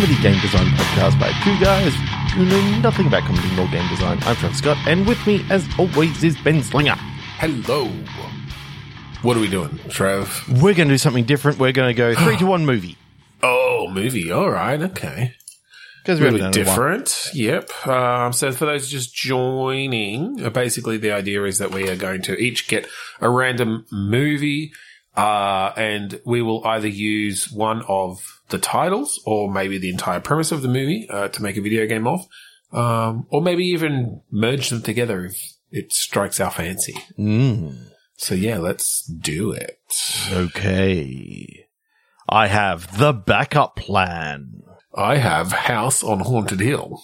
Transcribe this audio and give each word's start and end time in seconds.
comedy 0.00 0.22
game 0.22 0.40
design 0.40 0.66
podcast 0.68 1.20
by 1.20 1.30
two 1.44 1.60
guys 1.62 1.92
who 2.32 2.46
know 2.46 2.78
nothing 2.80 3.06
about 3.06 3.22
comedy 3.24 3.54
nor 3.54 3.68
game 3.68 3.86
design. 3.90 4.16
I'm 4.22 4.34
Trevor 4.36 4.54
Scott, 4.54 4.78
and 4.86 5.06
with 5.06 5.26
me, 5.26 5.44
as 5.50 5.68
always, 5.78 6.24
is 6.24 6.38
Ben 6.38 6.62
Slinger. 6.62 6.94
Hello. 7.36 7.86
What 9.20 9.36
are 9.36 9.40
we 9.40 9.48
doing, 9.50 9.78
Trev? 9.90 10.42
We're 10.48 10.72
going 10.72 10.88
to 10.88 10.94
do 10.94 10.96
something 10.96 11.24
different. 11.24 11.58
We're 11.58 11.72
going 11.72 11.94
to 11.94 11.94
go 11.94 12.14
three 12.14 12.38
to 12.38 12.46
one 12.46 12.64
movie. 12.64 12.96
Oh, 13.42 13.88
movie. 13.90 14.30
All 14.30 14.50
right. 14.50 14.80
Okay. 14.80 15.34
Because 16.02 16.20
we 16.20 16.26
haven't 16.26 16.40
Really 16.40 16.52
done 16.52 16.60
it 16.60 16.66
one. 16.66 16.66
different. 16.66 17.30
Yep. 17.32 17.86
Um, 17.86 18.32
so 18.34 18.52
for 18.52 18.66
those 18.66 18.90
just 18.90 19.14
joining, 19.14 20.42
uh, 20.44 20.50
basically 20.50 20.98
the 20.98 21.12
idea 21.12 21.44
is 21.44 21.56
that 21.56 21.70
we 21.72 21.88
are 21.88 21.96
going 21.96 22.20
to 22.22 22.36
each 22.36 22.68
get 22.68 22.86
a 23.18 23.30
random 23.30 23.86
movie, 23.90 24.72
uh, 25.16 25.72
and 25.74 26.20
we 26.26 26.42
will 26.42 26.66
either 26.66 26.88
use 26.88 27.50
one 27.50 27.82
of 27.88 28.39
the 28.50 28.58
titles 28.58 29.20
or 29.26 29.50
maybe 29.50 29.78
the 29.78 29.90
entire 29.90 30.20
premise 30.20 30.52
of 30.52 30.62
the 30.62 30.68
movie 30.68 31.06
uh, 31.10 31.28
to 31.28 31.42
make 31.42 31.56
a 31.56 31.60
video 31.62 31.86
game 31.86 32.06
of, 32.06 32.26
um, 32.72 33.26
or 33.30 33.40
maybe 33.42 33.64
even 33.66 34.20
merge 34.30 34.68
them 34.70 34.82
together 34.82 35.24
if 35.24 35.54
it 35.70 35.92
strikes 35.92 36.40
our 36.40 36.50
fancy. 36.50 36.94
Mm, 37.18 37.86
So 38.16 38.34
yeah, 38.34 38.58
let's 38.58 39.04
do 39.06 39.52
it. 39.52 39.78
okay. 40.32 41.66
I 42.28 42.46
have 42.46 42.96
the 42.98 43.12
backup 43.12 43.76
plan. 43.76 44.62
I 44.94 45.16
have 45.16 45.50
House 45.52 46.02
on 46.04 46.20
Haunted 46.20 46.60
Hill. 46.60 47.02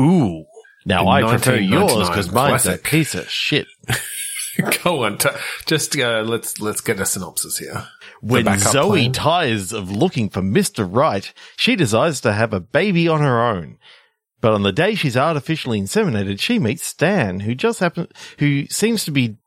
Ooh. 0.00 0.44
Now, 0.84 1.08
I 1.08 1.22
prefer 1.22 1.56
yours 1.56 2.08
because 2.08 2.30
mine's 2.30 2.64
a 2.66 2.78
classic. 2.78 2.84
piece 2.84 3.14
of 3.14 3.28
shit. 3.28 3.66
Go 4.84 5.04
on, 5.04 5.18
t- 5.18 5.28
just 5.66 5.96
uh, 5.98 6.22
let's 6.22 6.60
let's 6.60 6.80
get 6.80 7.00
a 7.00 7.06
synopsis 7.06 7.58
here. 7.58 7.86
When 8.20 8.58
Zoe 8.58 9.02
plan. 9.02 9.12
tires 9.12 9.72
of 9.72 9.90
looking 9.90 10.28
for 10.28 10.40
Mr. 10.40 10.88
Right, 10.90 11.32
she 11.56 11.76
decides 11.76 12.20
to 12.22 12.32
have 12.32 12.52
a 12.52 12.60
baby 12.60 13.08
on 13.08 13.20
her 13.20 13.42
own. 13.42 13.78
But 14.40 14.52
on 14.52 14.62
the 14.62 14.72
day 14.72 14.94
she's 14.94 15.16
artificially 15.16 15.80
inseminated, 15.80 16.40
she 16.40 16.58
meets 16.58 16.84
Stan, 16.84 17.40
who 17.40 17.54
just 17.54 17.80
happens, 17.80 18.08
who 18.38 18.66
seems 18.66 19.04
to 19.04 19.10
be 19.10 19.38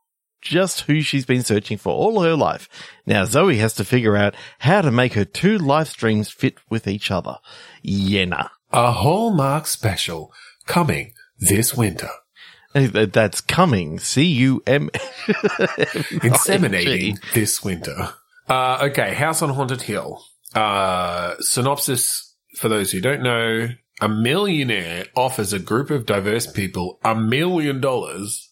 just 0.42 0.82
who 0.82 1.00
she's 1.00 1.26
been 1.26 1.42
searching 1.42 1.78
for 1.78 1.92
all 1.92 2.22
her 2.22 2.34
life. 2.34 2.68
Now 3.06 3.24
Zoe 3.24 3.58
has 3.58 3.74
to 3.74 3.84
figure 3.84 4.16
out 4.16 4.34
how 4.60 4.82
to 4.82 4.90
make 4.90 5.14
her 5.14 5.24
two 5.24 5.58
life 5.58 5.88
streams 5.88 6.30
fit 6.30 6.58
with 6.68 6.86
each 6.86 7.10
other. 7.10 7.36
Yenna. 7.84 8.50
a 8.72 8.92
Hallmark 8.92 9.66
special 9.66 10.32
coming 10.66 11.12
this 11.38 11.74
winter. 11.74 12.10
That's 12.72 13.40
coming. 13.40 13.98
C-U-M. 13.98 14.90
Inseminating 16.22 17.18
this 17.32 17.64
winter. 17.64 18.10
Uh, 18.48 18.88
okay, 18.90 19.14
House 19.14 19.42
on 19.42 19.50
Haunted 19.50 19.82
Hill. 19.82 20.22
Uh, 20.54 21.34
synopsis 21.40 22.34
for 22.56 22.68
those 22.68 22.90
who 22.90 23.00
don't 23.00 23.22
know: 23.22 23.68
a 24.00 24.08
millionaire 24.08 25.06
offers 25.16 25.52
a 25.52 25.58
group 25.58 25.90
of 25.90 26.06
diverse 26.06 26.46
people 26.50 26.98
a 27.04 27.14
million 27.14 27.80
dollars 27.80 28.50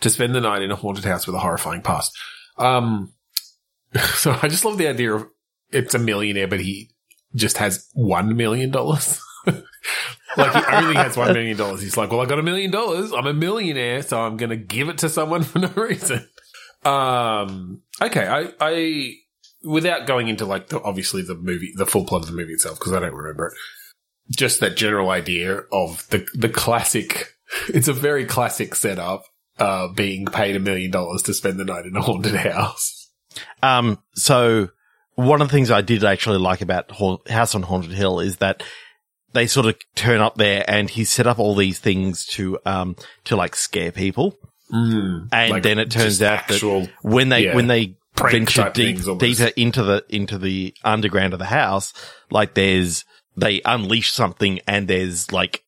to 0.00 0.10
spend 0.10 0.34
the 0.34 0.40
night 0.40 0.62
in 0.62 0.70
a 0.70 0.76
haunted 0.76 1.04
house 1.04 1.26
with 1.26 1.36
a 1.36 1.40
horrifying 1.40 1.82
past. 1.82 2.16
Um, 2.56 3.12
so 4.14 4.36
I 4.42 4.48
just 4.48 4.64
love 4.64 4.78
the 4.78 4.88
idea 4.88 5.14
of 5.14 5.26
it's 5.70 5.94
a 5.94 5.98
millionaire, 5.98 6.48
but 6.48 6.60
he 6.60 6.90
just 7.34 7.58
has 7.58 7.88
one 7.94 8.36
million 8.36 8.70
dollars. 8.70 9.20
like 10.40 10.66
he 10.66 10.74
only 10.74 10.94
has 10.94 11.16
one 11.16 11.32
million 11.32 11.56
dollars. 11.56 11.82
He's 11.82 11.96
like, 11.96 12.10
well, 12.10 12.20
I 12.20 12.26
got 12.26 12.38
a 12.38 12.42
million 12.42 12.70
dollars. 12.70 13.12
I'm 13.12 13.26
a 13.26 13.34
millionaire, 13.34 14.02
so 14.02 14.20
I'm 14.20 14.36
going 14.36 14.50
to 14.50 14.56
give 14.56 14.88
it 14.88 14.98
to 14.98 15.08
someone 15.08 15.42
for 15.44 15.58
no 15.58 15.68
reason. 15.68 16.28
Um, 16.84 17.82
okay. 18.00 18.26
I, 18.26 18.52
I, 18.60 19.14
without 19.62 20.06
going 20.06 20.28
into 20.28 20.46
like 20.46 20.68
the, 20.68 20.82
obviously 20.82 21.22
the 21.22 21.34
movie, 21.34 21.72
the 21.76 21.86
full 21.86 22.04
plot 22.04 22.22
of 22.22 22.28
the 22.28 22.36
movie 22.36 22.52
itself, 22.52 22.78
because 22.78 22.92
I 22.92 23.00
don't 23.00 23.14
remember 23.14 23.48
it. 23.48 23.54
Just 24.36 24.60
that 24.60 24.76
general 24.76 25.10
idea 25.10 25.62
of 25.72 26.06
the, 26.10 26.26
the 26.34 26.48
classic, 26.48 27.34
it's 27.68 27.88
a 27.88 27.92
very 27.92 28.24
classic 28.24 28.74
setup, 28.74 29.24
uh, 29.58 29.88
being 29.88 30.26
paid 30.26 30.56
a 30.56 30.60
million 30.60 30.90
dollars 30.90 31.22
to 31.22 31.34
spend 31.34 31.58
the 31.58 31.64
night 31.64 31.84
in 31.84 31.96
a 31.96 32.02
haunted 32.02 32.34
house. 32.34 33.10
Um, 33.62 33.98
so 34.14 34.68
one 35.14 35.42
of 35.42 35.48
the 35.48 35.52
things 35.52 35.70
I 35.70 35.82
did 35.82 36.04
actually 36.04 36.38
like 36.38 36.60
about 36.60 36.90
Haun- 36.90 37.18
House 37.28 37.54
on 37.54 37.62
Haunted 37.62 37.92
Hill 37.92 38.20
is 38.20 38.38
that 38.38 38.62
they 39.32 39.46
sort 39.46 39.66
of 39.66 39.76
turn 39.94 40.20
up 40.20 40.36
there 40.36 40.64
and 40.68 40.90
he 40.90 41.04
set 41.04 41.26
up 41.26 41.38
all 41.38 41.54
these 41.54 41.78
things 41.78 42.24
to, 42.26 42.58
um, 42.66 42.96
to 43.24 43.36
like 43.36 43.54
scare 43.54 43.92
people. 43.92 44.36
Mm, 44.72 45.28
And 45.32 45.50
Like, 45.50 45.62
then 45.62 45.78
it 45.78 45.90
turns 45.90 46.20
out 46.22 46.50
actual- 46.50 46.82
that 46.82 46.90
when 47.02 47.28
they, 47.28 47.44
yeah, 47.46 47.54
when 47.54 47.66
they 47.66 47.96
venture 48.16 48.70
deep, 48.74 48.98
deeper 49.18 49.50
into 49.56 49.82
the, 49.82 50.04
into 50.08 50.38
the 50.38 50.74
underground 50.84 51.32
of 51.32 51.38
the 51.38 51.46
house, 51.46 51.92
like 52.30 52.54
there's, 52.54 53.04
they 53.36 53.60
unleash 53.64 54.12
something 54.12 54.60
and 54.66 54.86
there's 54.88 55.30
like 55.32 55.62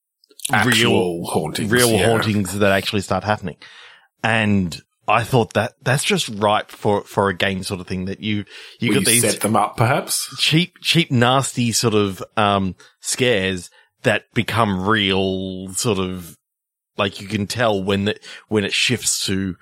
real, 0.65 1.25
hauntings. 1.25 1.71
real 1.71 1.91
yeah. 1.91 2.07
hauntings 2.07 2.59
that 2.59 2.73
actually 2.73 3.01
start 3.01 3.25
happening. 3.25 3.57
And 4.23 4.81
I 5.13 5.25
thought 5.25 5.53
that 5.55 5.75
that's 5.83 6.05
just 6.05 6.29
ripe 6.29 6.71
for, 6.71 7.03
for 7.05 7.29
a 7.29 7.35
game 7.35 7.63
sort 7.63 7.81
of 7.81 7.87
thing 7.87 8.07
that 8.07 8.21
you, 8.21 8.45
you 8.81 8.89
Will 8.89 8.95
got 8.97 9.01
you 9.01 9.07
these 9.07 9.23
set 9.23 9.41
them 9.41 9.57
up, 9.57 9.77
perhaps? 9.77 10.35
cheap, 10.39 10.79
cheap, 10.81 11.11
nasty 11.11 11.73
sort 11.73 11.95
of, 11.95 12.23
um, 12.37 12.75
scares 13.01 13.71
that 14.03 14.33
become 14.35 14.87
real 14.87 15.69
sort 15.75 15.99
of 15.99 16.37
like 16.97 17.21
you 17.21 17.29
can 17.29 17.47
tell 17.47 17.83
when 17.83 18.07
the, 18.07 18.19
when 18.49 18.65
it 18.65 18.73
shifts 18.73 19.27
to, 19.27 19.57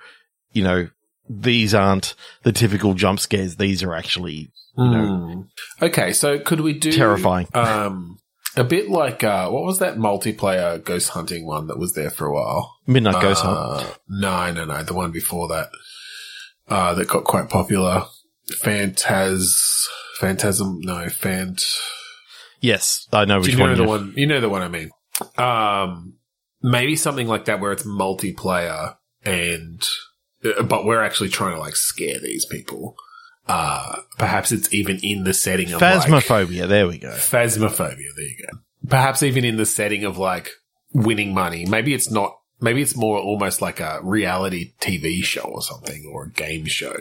you 0.51 0.63
know, 0.63 0.89
these 1.29 1.73
aren't 1.73 2.15
the 2.43 2.51
typical 2.51 2.93
jump 2.93 3.19
scares. 3.19 3.55
These 3.55 3.83
are 3.83 3.93
actually 3.93 4.51
Hmm. 4.75 5.41
Okay, 5.81 6.13
so 6.13 6.39
could 6.39 6.61
we 6.61 6.73
do 6.73 6.91
Terrifying. 6.91 7.47
Um, 7.53 8.17
a 8.57 8.63
bit 8.63 8.89
like 8.89 9.23
uh, 9.23 9.49
what 9.49 9.63
was 9.63 9.79
that 9.79 9.97
multiplayer 9.97 10.83
ghost 10.83 11.09
hunting 11.09 11.45
one 11.45 11.67
that 11.67 11.77
was 11.79 11.93
there 11.93 12.09
for 12.09 12.27
a 12.27 12.33
while? 12.33 12.75
midnight 12.87 13.21
ghost 13.21 13.43
hunt. 13.43 13.57
Uh, 13.57 13.93
no, 14.09 14.51
no, 14.51 14.65
no, 14.65 14.83
the 14.83 14.93
one 14.93 15.11
before 15.11 15.47
that 15.49 15.69
uh, 16.67 16.93
that 16.93 17.07
got 17.07 17.23
quite 17.23 17.49
popular. 17.49 18.05
Phantaz, 18.51 19.85
Phantasm, 20.17 20.79
no, 20.81 21.05
Phant. 21.09 21.63
Yes. 22.59 23.07
I 23.13 23.25
know 23.25 23.35
Do 23.35 23.41
which 23.43 23.51
you 23.51 23.57
know 23.57 23.65
one. 23.65 23.77
the 23.77 23.83
one? 23.83 24.13
You 24.15 24.27
know 24.27 24.41
the 24.41 24.49
one 24.49 24.61
I 24.61 24.67
mean. 24.67 24.89
Um, 25.37 26.15
maybe 26.61 26.95
something 26.95 27.27
like 27.27 27.45
that 27.45 27.59
where 27.59 27.71
it's 27.71 27.83
multiplayer 27.83 28.95
and, 29.23 29.81
uh, 30.43 30.63
but 30.63 30.85
we're 30.85 31.01
actually 31.01 31.29
trying 31.29 31.55
to 31.55 31.59
like 31.59 31.75
scare 31.75 32.19
these 32.19 32.45
people. 32.45 32.95
Uh, 33.53 34.01
perhaps 34.17 34.53
it's 34.53 34.73
even 34.73 34.97
in 35.03 35.25
the 35.25 35.33
setting 35.33 35.73
of 35.73 35.81
like, 35.81 36.03
Phasmophobia. 36.03 36.69
there 36.69 36.87
we 36.87 36.97
go. 36.97 37.09
Phasmophobia. 37.09 38.07
There 38.15 38.25
you 38.25 38.47
go. 38.49 38.57
Perhaps 38.87 39.23
even 39.23 39.43
in 39.43 39.57
the 39.57 39.65
setting 39.65 40.05
of 40.05 40.17
like 40.17 40.51
winning 40.93 41.33
money. 41.33 41.65
Maybe 41.65 41.93
it's 41.93 42.09
not. 42.09 42.37
Maybe 42.61 42.81
it's 42.81 42.95
more 42.95 43.19
almost 43.19 43.61
like 43.61 43.81
a 43.81 43.99
reality 44.03 44.73
TV 44.79 45.21
show 45.23 45.41
or 45.41 45.61
something 45.61 46.09
or 46.13 46.25
a 46.25 46.29
game 46.29 46.65
show 46.65 46.95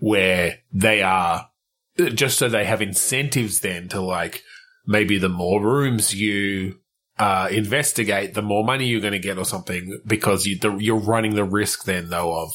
where 0.00 0.60
they 0.72 1.02
are 1.02 1.48
just 1.96 2.38
so 2.38 2.48
they 2.48 2.64
have 2.64 2.82
incentives 2.82 3.60
then 3.60 3.88
to 3.88 4.00
like 4.00 4.42
maybe 4.86 5.18
the 5.18 5.28
more 5.28 5.62
rooms 5.62 6.14
you 6.14 6.78
uh, 7.18 7.48
investigate, 7.52 8.34
the 8.34 8.42
more 8.42 8.64
money 8.64 8.86
you're 8.86 9.00
going 9.00 9.12
to 9.12 9.18
get 9.18 9.38
or 9.38 9.44
something 9.44 10.00
because 10.06 10.46
you, 10.46 10.58
the, 10.58 10.76
you're 10.78 10.96
running 10.96 11.34
the 11.34 11.44
risk 11.44 11.84
then 11.84 12.08
though 12.08 12.42
of 12.42 12.52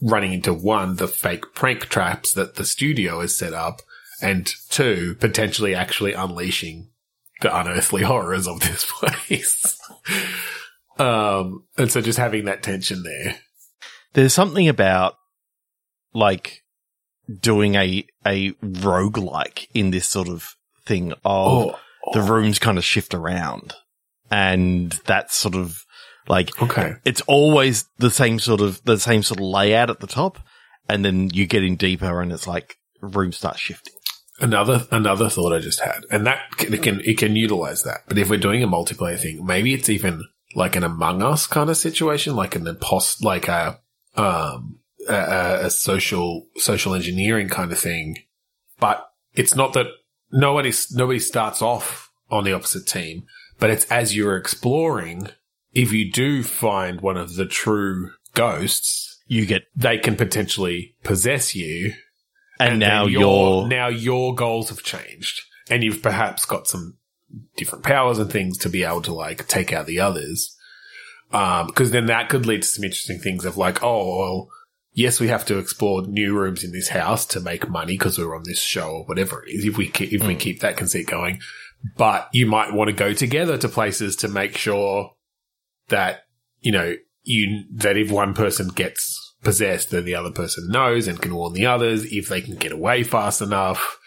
running 0.00 0.32
into 0.32 0.52
one, 0.52 0.96
the 0.96 1.08
fake 1.08 1.54
prank 1.54 1.86
traps 1.86 2.32
that 2.32 2.56
the 2.56 2.64
studio 2.64 3.20
has 3.20 3.36
set 3.36 3.52
up 3.52 3.80
and 4.20 4.52
two, 4.70 5.16
potentially 5.20 5.74
actually 5.74 6.12
unleashing 6.12 6.90
the 7.40 7.56
unearthly 7.56 8.02
horrors 8.02 8.46
of 8.46 8.60
this 8.60 8.86
place. 8.98 9.78
um, 10.98 11.64
and 11.76 11.90
so 11.90 12.00
just 12.00 12.18
having 12.18 12.44
that 12.46 12.62
tension 12.62 13.02
there. 13.02 13.36
There's 14.12 14.32
something 14.32 14.68
about 14.68 15.16
like 16.12 16.62
doing 17.40 17.74
a, 17.74 18.06
a 18.24 18.52
roguelike 18.52 19.66
in 19.74 19.90
this 19.90 20.08
sort 20.08 20.28
of 20.28 20.56
thing 20.86 21.12
of 21.24 21.74
the 22.12 22.22
rooms 22.22 22.58
kind 22.58 22.78
of 22.78 22.84
shift 22.84 23.14
around. 23.14 23.74
And 24.30 24.92
that 25.06 25.32
sort 25.32 25.54
of 25.54 25.84
like, 26.28 26.60
okay. 26.62 26.94
it's 27.04 27.20
always 27.22 27.84
the 27.98 28.10
same 28.10 28.38
sort 28.38 28.60
of, 28.60 28.82
the 28.84 28.98
same 28.98 29.22
sort 29.22 29.40
of 29.40 29.46
layout 29.46 29.90
at 29.90 30.00
the 30.00 30.06
top. 30.06 30.38
And 30.88 31.04
then 31.04 31.30
you 31.30 31.46
get 31.46 31.64
in 31.64 31.76
deeper 31.76 32.20
and 32.20 32.30
it's 32.32 32.46
like 32.46 32.76
rooms 33.00 33.36
start 33.36 33.58
shifting. 33.58 33.94
Another 34.40 34.86
another 34.90 35.28
thought 35.28 35.52
I 35.52 35.60
just 35.60 35.78
had, 35.78 36.04
and 36.10 36.26
that 36.26 36.40
can, 36.56 36.74
it 36.74 36.82
can 36.82 37.00
it 37.04 37.18
can 37.18 37.36
utilize 37.36 37.84
that. 37.84 38.00
But 38.08 38.18
if 38.18 38.28
we're 38.28 38.36
doing 38.36 38.64
a 38.64 38.66
multiplayer 38.66 39.18
thing, 39.18 39.46
maybe 39.46 39.72
it's 39.72 39.88
even 39.88 40.24
like 40.56 40.74
an 40.74 40.82
Among 40.82 41.22
Us 41.22 41.46
kind 41.46 41.70
of 41.70 41.76
situation, 41.76 42.34
like 42.34 42.56
an 42.56 42.66
impost, 42.66 43.24
like 43.24 43.46
a 43.46 43.78
um 44.16 44.80
a- 45.08 45.12
a, 45.14 45.66
a 45.66 45.70
social 45.70 46.48
social 46.56 46.94
engineering 46.94 47.48
kind 47.48 47.70
of 47.70 47.78
thing. 47.78 48.18
But 48.80 49.08
it's 49.34 49.54
not 49.54 49.72
that 49.74 49.86
nobody 50.32 50.72
nobody 50.90 51.20
starts 51.20 51.62
off 51.62 52.10
on 52.28 52.42
the 52.42 52.52
opposite 52.52 52.88
team, 52.88 53.26
but 53.60 53.70
it's 53.70 53.84
as 53.86 54.16
you're 54.16 54.36
exploring. 54.36 55.28
If 55.74 55.92
you 55.92 56.10
do 56.10 56.42
find 56.42 57.00
one 57.00 57.16
of 57.16 57.34
the 57.36 57.46
true 57.46 58.10
ghosts, 58.34 59.10
You 59.26 59.46
get, 59.46 59.62
they 59.74 59.96
can 59.96 60.16
potentially 60.16 60.96
possess 61.02 61.54
you 61.54 61.94
and, 62.60 62.72
then 62.72 62.78
now 62.88 63.06
your- 63.06 63.66
now 63.68 63.88
your 63.88 64.34
goals 64.34 64.68
have 64.68 64.82
changed, 64.82 65.40
and 65.70 65.82
you've 65.82 66.02
perhaps 66.02 66.44
got 66.44 66.66
some 66.66 66.98
different 67.56 67.84
powers 67.84 68.18
and 68.18 68.30
things 68.30 68.58
to 68.58 68.68
be 68.68 68.84
able 68.84 69.00
to 69.02 69.14
like 69.14 69.48
take 69.48 69.72
out 69.72 69.86
the 69.86 69.98
others. 69.98 70.54
Um, 71.32 71.70
cause 71.70 71.90
then 71.90 72.06
that 72.06 72.28
could 72.28 72.46
lead 72.46 72.62
to 72.62 72.68
some 72.68 72.84
interesting 72.84 73.18
things 73.18 73.44
of 73.44 73.56
like, 73.56 73.82
oh, 73.82 74.18
well, 74.18 74.48
yes, 74.92 75.18
we 75.18 75.28
have 75.28 75.44
to 75.46 75.58
explore 75.58 76.02
new 76.06 76.34
rooms 76.38 76.62
in 76.62 76.70
this 76.70 76.88
house 76.90 77.24
to 77.26 77.40
make 77.40 77.68
money 77.68 77.94
because 77.94 78.18
we're 78.18 78.36
on 78.36 78.44
this 78.44 78.60
show 78.60 78.88
or 78.90 79.04
whatever 79.06 79.42
it 79.44 79.52
is. 79.52 79.64
If 79.64 79.76
we 79.78 79.88
keep, 79.88 80.12
if 80.12 80.24
we 80.24 80.36
keep 80.36 80.60
that 80.60 80.76
conceit 80.76 81.06
going, 81.08 81.40
but 81.96 82.28
you 82.32 82.46
might 82.46 82.72
want 82.72 82.88
to 82.90 82.94
go 82.94 83.14
together 83.14 83.58
to 83.58 83.68
places 83.68 84.14
to 84.16 84.28
make 84.28 84.56
sure 84.56 85.12
that, 85.88 86.22
you 86.60 86.72
know, 86.72 86.94
you, 87.22 87.64
that 87.72 87.96
if 87.96 88.10
one 88.10 88.34
person 88.34 88.68
gets 88.68 89.34
possessed, 89.42 89.90
then 89.90 90.04
the 90.04 90.14
other 90.14 90.30
person 90.30 90.68
knows 90.70 91.06
and 91.06 91.20
can 91.20 91.34
warn 91.34 91.52
the 91.52 91.66
others 91.66 92.04
if 92.12 92.28
they 92.28 92.40
can 92.40 92.56
get 92.56 92.72
away 92.72 93.02
fast 93.02 93.40
enough. 93.40 93.98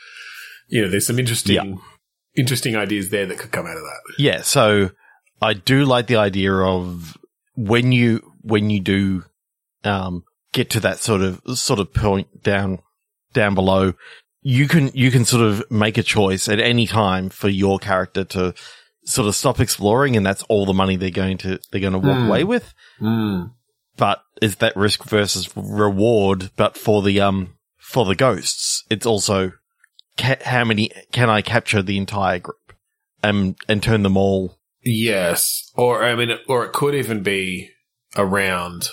You 0.67 0.83
know, 0.83 0.89
there's 0.89 1.07
some 1.07 1.19
interesting, 1.19 1.55
Yeah. 1.55 1.75
interesting 2.35 2.75
ideas 2.75 3.09
there 3.09 3.25
that 3.25 3.37
could 3.39 3.51
come 3.51 3.65
out 3.65 3.77
of 3.77 3.83
that. 3.83 4.13
Yeah, 4.17 4.41
so 4.41 4.91
I 5.41 5.53
do 5.53 5.85
like 5.85 6.07
the 6.07 6.17
idea 6.17 6.53
of 6.53 7.17
when 7.55 7.91
you 7.91 8.21
when 8.41 8.69
you 8.69 8.79
do 8.79 9.23
um 9.83 10.23
get 10.53 10.69
to 10.71 10.79
that 10.79 10.99
sort 10.99 11.21
of 11.21 11.41
sort 11.57 11.79
of 11.79 11.93
point 11.93 12.43
down 12.43 12.79
down 13.33 13.55
below, 13.55 13.93
you 14.41 14.67
can 14.67 14.91
you 14.93 15.11
can 15.11 15.25
sort 15.25 15.43
of 15.43 15.63
make 15.71 15.97
a 15.97 16.03
choice 16.03 16.47
at 16.49 16.59
any 16.59 16.87
time 16.87 17.29
for 17.29 17.49
your 17.49 17.79
character 17.79 18.23
to 18.23 18.53
sort 19.07 19.27
of 19.27 19.35
stop 19.35 19.59
exploring 19.59 20.15
and 20.17 20.25
that's 20.25 20.43
all 20.43 20.65
the 20.65 20.73
money 20.73 20.95
they're 20.97 21.09
going 21.09 21.37
to 21.39 21.59
they're 21.71 21.81
going 21.81 21.93
to 21.93 21.99
walk 21.99 22.17
Hmm. 22.17 22.27
away 22.27 22.43
with. 22.43 22.73
Mm. 23.01 23.51
But 23.95 24.21
is 24.41 24.57
that 24.57 24.75
risk 24.75 25.03
versus 25.05 25.49
reward 25.55 26.51
but 26.55 26.77
for 26.77 27.01
the 27.01 27.19
um 27.21 27.55
for 27.77 28.05
the 28.05 28.15
ghosts, 28.15 28.83
it's 28.89 29.05
also 29.05 29.53
ca- 30.17 30.43
how 30.43 30.65
many 30.65 30.91
can 31.11 31.29
I 31.29 31.41
capture 31.41 31.81
the 31.81 31.97
entire 31.97 32.39
group 32.39 32.73
and 33.23 33.55
and 33.69 33.81
turn 33.81 34.03
them 34.03 34.17
all 34.17 34.57
Yes. 34.83 35.69
Or, 35.75 36.01
I 36.03 36.15
mean, 36.15 36.29
or 36.47 36.63
it 36.65 36.71
could 36.71 36.95
even 36.95 37.21
be 37.21 37.71
around 38.15 38.87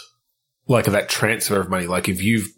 like 0.66 0.86
that 0.86 1.08
transfer 1.08 1.60
of 1.60 1.70
money. 1.70 1.86
Like 1.86 2.08
if 2.08 2.20
you've, 2.20 2.48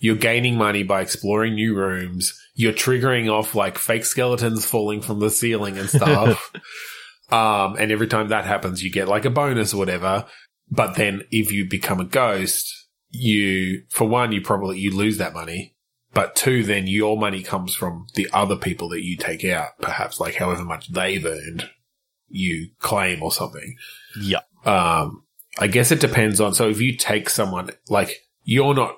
you're 0.00 0.16
gaining 0.16 0.56
money 0.56 0.82
by 0.82 1.00
exploring 1.02 1.54
new 1.54 1.74
rooms, 1.76 2.32
you're 2.54 2.72
triggering 2.72 3.30
off 3.30 3.54
like 3.54 3.78
fake 3.78 4.04
skeletons 4.04 4.64
falling 4.66 5.02
from 5.02 5.20
the 5.20 5.30
ceiling 5.30 5.78
and 5.78 5.88
stuff. 5.88 6.50
um, 7.30 7.76
and 7.76 7.92
every 7.92 8.06
time 8.06 8.28
that 8.28 8.44
happens, 8.44 8.82
you 8.82 8.90
get 8.90 9.08
like 9.08 9.24
a 9.24 9.30
bonus 9.30 9.74
or 9.74 9.78
whatever. 9.78 10.26
But 10.70 10.96
then 10.96 11.22
if 11.30 11.52
you 11.52 11.68
become 11.68 12.00
a 12.00 12.04
ghost, 12.04 12.88
you, 13.10 13.82
for 13.90 14.08
one, 14.08 14.32
you 14.32 14.40
probably, 14.40 14.78
you 14.78 14.96
lose 14.96 15.18
that 15.18 15.34
money. 15.34 15.74
But 16.12 16.34
two, 16.34 16.64
then 16.64 16.86
your 16.86 17.16
money 17.16 17.42
comes 17.42 17.74
from 17.74 18.06
the 18.14 18.28
other 18.32 18.56
people 18.56 18.88
that 18.90 19.02
you 19.02 19.16
take 19.16 19.44
out, 19.44 19.78
perhaps 19.80 20.18
like 20.18 20.34
however 20.34 20.64
much 20.64 20.92
they've 20.92 21.24
earned 21.24 21.68
you 22.28 22.70
claim 22.78 23.22
or 23.22 23.32
something. 23.32 23.76
Yeah. 24.20 24.40
Um, 24.64 25.24
I 25.58 25.66
guess 25.66 25.90
it 25.90 26.00
depends 26.00 26.40
on. 26.40 26.54
So 26.54 26.68
if 26.68 26.80
you 26.80 26.96
take 26.96 27.28
someone, 27.30 27.70
like 27.88 28.22
you're 28.44 28.74
not 28.74 28.96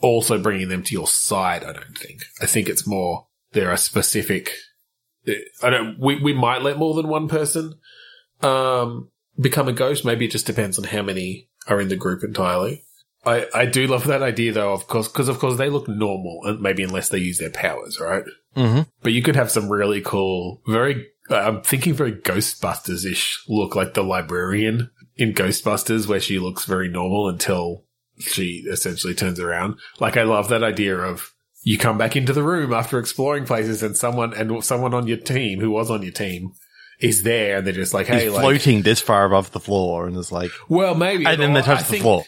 also 0.00 0.38
bringing 0.38 0.68
them 0.68 0.82
to 0.82 0.92
your 0.92 1.06
side. 1.06 1.64
I 1.64 1.72
don't 1.72 1.98
think. 1.98 2.22
I 2.40 2.46
think 2.46 2.68
it's 2.68 2.86
more 2.86 3.26
there 3.52 3.70
are 3.70 3.76
specific. 3.76 4.50
I 5.62 5.70
don't. 5.70 5.98
We 5.98 6.20
we 6.20 6.32
might 6.32 6.62
let 6.62 6.78
more 6.78 6.94
than 6.94 7.08
one 7.08 7.28
person 7.28 7.74
um 8.42 9.10
become 9.38 9.68
a 9.68 9.72
ghost. 9.72 10.04
Maybe 10.04 10.26
it 10.26 10.30
just 10.30 10.46
depends 10.46 10.78
on 10.78 10.84
how 10.84 11.02
many 11.02 11.48
are 11.66 11.80
in 11.80 11.88
the 11.88 11.96
group 11.96 12.22
entirely. 12.22 12.84
I, 13.26 13.46
I 13.54 13.66
do 13.66 13.86
love 13.86 14.06
that 14.06 14.22
idea 14.22 14.52
though, 14.52 14.72
of 14.72 14.86
course, 14.86 15.08
because 15.08 15.28
of 15.28 15.38
course 15.38 15.56
they 15.56 15.70
look 15.70 15.88
normal, 15.88 16.40
and 16.44 16.60
maybe 16.60 16.82
unless 16.82 17.08
they 17.08 17.18
use 17.18 17.38
their 17.38 17.50
powers, 17.50 17.98
right? 17.98 18.24
Mm-hmm. 18.56 18.82
But 19.02 19.12
you 19.12 19.22
could 19.22 19.36
have 19.36 19.50
some 19.50 19.70
really 19.70 20.00
cool, 20.00 20.62
very, 20.66 21.06
I'm 21.30 21.62
thinking 21.62 21.94
very 21.94 22.12
Ghostbusters 22.12 23.10
ish 23.10 23.42
look 23.48 23.74
like 23.74 23.94
the 23.94 24.04
librarian 24.04 24.90
in 25.16 25.32
Ghostbusters 25.32 26.06
where 26.06 26.20
she 26.20 26.38
looks 26.38 26.64
very 26.64 26.88
normal 26.88 27.28
until 27.28 27.84
she 28.18 28.64
essentially 28.70 29.14
turns 29.14 29.40
around. 29.40 29.78
Like 30.00 30.16
I 30.16 30.24
love 30.24 30.48
that 30.48 30.62
idea 30.62 30.96
of 30.96 31.33
you 31.64 31.78
come 31.78 31.98
back 31.98 32.14
into 32.14 32.32
the 32.32 32.42
room 32.42 32.72
after 32.72 32.98
exploring 32.98 33.44
places 33.46 33.82
and 33.82 33.96
someone, 33.96 34.32
and 34.34 34.62
someone 34.64 34.94
on 34.94 35.06
your 35.06 35.16
team 35.16 35.58
who 35.60 35.70
was 35.70 35.90
on 35.90 36.02
your 36.02 36.12
team 36.12 36.52
is 37.00 37.22
there 37.24 37.56
and 37.58 37.66
they're 37.66 37.74
just 37.74 37.92
like, 37.92 38.06
hey, 38.06 38.30
like, 38.30 38.40
floating 38.40 38.82
this 38.82 39.00
far 39.00 39.24
above 39.24 39.50
the 39.50 39.60
floor 39.60 40.06
and 40.06 40.16
it's 40.16 40.30
like, 40.30 40.50
well, 40.68 40.94
maybe. 40.94 41.26
and 41.26 41.40
then 41.40 41.52
they 41.54 41.62
touch 41.62 41.78
I 41.80 41.82
the 41.82 41.88
think- 41.88 42.02
floor. 42.02 42.24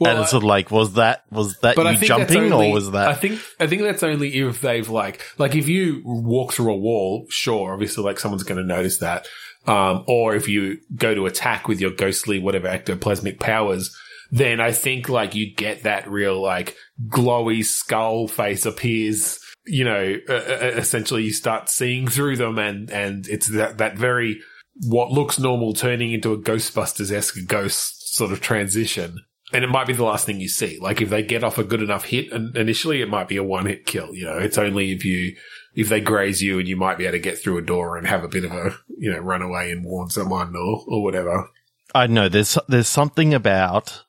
well, 0.00 0.10
and 0.12 0.20
it's 0.22 0.30
sort 0.30 0.42
of 0.42 0.46
like, 0.48 0.70
was 0.70 0.94
that, 0.94 1.24
was 1.30 1.58
that 1.60 1.76
you 1.76 2.06
jumping 2.06 2.52
only- 2.52 2.70
or 2.70 2.72
was 2.72 2.90
that? 2.92 3.08
I 3.08 3.14
think 3.14 3.40
I 3.60 3.66
think 3.66 3.82
that's 3.82 4.02
only 4.02 4.34
if 4.34 4.60
they've 4.60 4.88
like 4.88 5.22
like 5.38 5.54
if 5.54 5.68
you 5.68 6.02
walk 6.04 6.52
through 6.52 6.72
a 6.72 6.76
wall, 6.76 7.26
sure, 7.28 7.72
obviously 7.72 8.02
like 8.04 8.18
someone's 8.18 8.44
going 8.44 8.60
to 8.60 8.66
notice 8.66 8.98
that. 8.98 9.26
Um, 9.66 10.04
or 10.06 10.34
if 10.36 10.48
you 10.48 10.78
go 10.94 11.12
to 11.14 11.26
attack 11.26 11.66
with 11.66 11.80
your 11.80 11.90
ghostly 11.90 12.38
whatever 12.38 12.68
ectoplasmic 12.68 13.40
powers, 13.40 13.94
then 14.30 14.60
I 14.60 14.72
think 14.72 15.08
like 15.08 15.34
you 15.34 15.54
get 15.54 15.84
that 15.84 16.08
real 16.08 16.40
like 16.40 16.76
glowy 17.08 17.64
skull 17.64 18.28
face 18.28 18.66
appears. 18.66 19.38
You 19.66 19.84
know, 19.84 20.16
uh, 20.28 20.34
essentially 20.34 21.24
you 21.24 21.32
start 21.32 21.68
seeing 21.68 22.06
through 22.06 22.36
them, 22.36 22.58
and 22.58 22.90
and 22.90 23.26
it's 23.28 23.48
that 23.48 23.78
that 23.78 23.96
very 23.96 24.40
what 24.82 25.10
looks 25.10 25.38
normal 25.38 25.72
turning 25.72 26.12
into 26.12 26.32
a 26.32 26.38
Ghostbusters 26.38 27.10
esque 27.10 27.46
ghost 27.46 28.14
sort 28.14 28.32
of 28.32 28.40
transition. 28.40 29.18
And 29.52 29.62
it 29.62 29.68
might 29.68 29.86
be 29.86 29.92
the 29.92 30.04
last 30.04 30.26
thing 30.26 30.40
you 30.40 30.48
see. 30.48 30.78
Like 30.80 31.00
if 31.00 31.08
they 31.08 31.22
get 31.22 31.44
off 31.44 31.58
a 31.58 31.64
good 31.64 31.82
enough 31.82 32.04
hit 32.04 32.32
initially 32.32 33.00
it 33.00 33.08
might 33.08 33.28
be 33.28 33.36
a 33.36 33.44
one 33.44 33.66
hit 33.66 33.86
kill. 33.86 34.14
You 34.14 34.24
know, 34.24 34.38
it's 34.38 34.58
only 34.58 34.92
if 34.92 35.04
you, 35.04 35.36
if 35.74 35.88
they 35.88 36.00
graze 36.00 36.42
you 36.42 36.58
and 36.58 36.66
you 36.66 36.76
might 36.76 36.98
be 36.98 37.04
able 37.04 37.12
to 37.12 37.20
get 37.20 37.38
through 37.38 37.58
a 37.58 37.62
door 37.62 37.96
and 37.96 38.06
have 38.06 38.24
a 38.24 38.28
bit 38.28 38.44
of 38.44 38.52
a, 38.52 38.76
you 38.98 39.12
know, 39.12 39.18
run 39.18 39.42
away 39.42 39.70
and 39.70 39.84
warn 39.84 40.10
someone 40.10 40.54
or, 40.56 40.84
or 40.88 41.02
whatever. 41.02 41.48
I 41.94 42.08
know 42.08 42.28
there's, 42.28 42.58
there's 42.68 42.88
something 42.88 43.32
about 43.32 44.04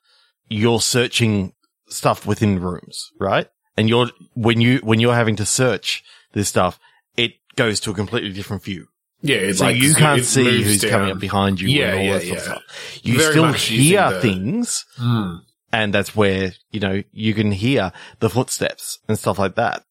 you're 0.48 0.80
searching 0.80 1.52
stuff 1.88 2.26
within 2.26 2.60
rooms, 2.60 3.10
right? 3.18 3.48
And 3.76 3.88
you're, 3.88 4.10
when 4.34 4.60
you, 4.60 4.78
when 4.82 5.00
you're 5.00 5.14
having 5.14 5.36
to 5.36 5.46
search 5.46 6.02
this 6.32 6.48
stuff, 6.48 6.78
it 7.16 7.32
goes 7.56 7.80
to 7.80 7.90
a 7.90 7.94
completely 7.94 8.32
different 8.32 8.62
view. 8.62 8.88
Yeah. 9.22 9.36
It's 9.36 9.58
So 9.58 9.66
like 9.66 9.76
you 9.76 9.94
can't 9.94 10.24
see 10.24 10.62
who's 10.62 10.80
down. 10.80 10.90
coming 10.90 11.10
up 11.12 11.18
behind 11.18 11.60
you 11.60 11.68
Yeah, 11.68 11.90
and 11.90 11.98
all 11.98 12.04
yeah, 12.04 12.12
that 12.14 12.22
sort 12.22 12.38
of 12.38 12.44
yeah. 12.46 12.52
stuff. 12.52 12.62
You 13.04 13.18
Very 13.18 13.30
still 13.32 13.52
hear 13.52 14.10
the- 14.12 14.20
things 14.20 14.84
Mm. 14.98 15.40
and 15.72 15.94
that's 15.94 16.14
where, 16.16 16.52
you 16.70 16.80
know, 16.80 17.02
you 17.12 17.34
can 17.34 17.52
hear 17.52 17.92
the 18.20 18.30
footsteps 18.30 18.98
and 19.08 19.18
stuff 19.18 19.38
like 19.38 19.54
that, 19.56 19.84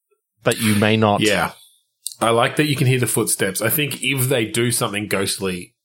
but 0.44 0.60
you 0.60 0.76
may 0.76 0.98
not. 0.98 1.22
Yeah. 1.22 1.52
I 2.20 2.32
like 2.32 2.56
that 2.56 2.66
you 2.66 2.76
can 2.76 2.88
hear 2.88 3.00
the 3.00 3.06
footsteps. 3.08 3.62
I 3.62 3.70
think 3.70 4.02
if 4.02 4.28
they 4.28 4.46
do 4.46 4.72
something 4.72 5.08
ghostly, 5.08 5.76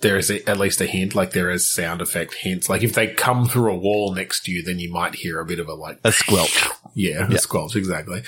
there 0.00 0.16
is 0.18 0.30
a, 0.30 0.48
at 0.48 0.58
least 0.58 0.80
a 0.80 0.86
hint, 0.86 1.14
like 1.14 1.30
there 1.32 1.50
is 1.50 1.70
sound 1.72 2.00
effect 2.02 2.34
hints. 2.34 2.68
Like 2.68 2.82
if 2.82 2.94
they 2.94 3.08
come 3.08 3.46
through 3.48 3.72
a 3.72 3.76
wall 3.78 4.14
next 4.14 4.44
to 4.44 4.52
you, 4.52 4.62
then 4.62 4.78
you 4.78 4.92
might 4.92 5.14
hear 5.16 5.40
a 5.40 5.46
bit 5.46 5.58
of 5.58 5.68
a 5.68 5.74
like 5.74 5.98
A 6.04 6.12
squelch. 6.12 6.66
Yeah, 6.94 7.28
Yeah. 7.28 7.36
a 7.36 7.38
squelch, 7.38 7.76
exactly. 7.76 8.22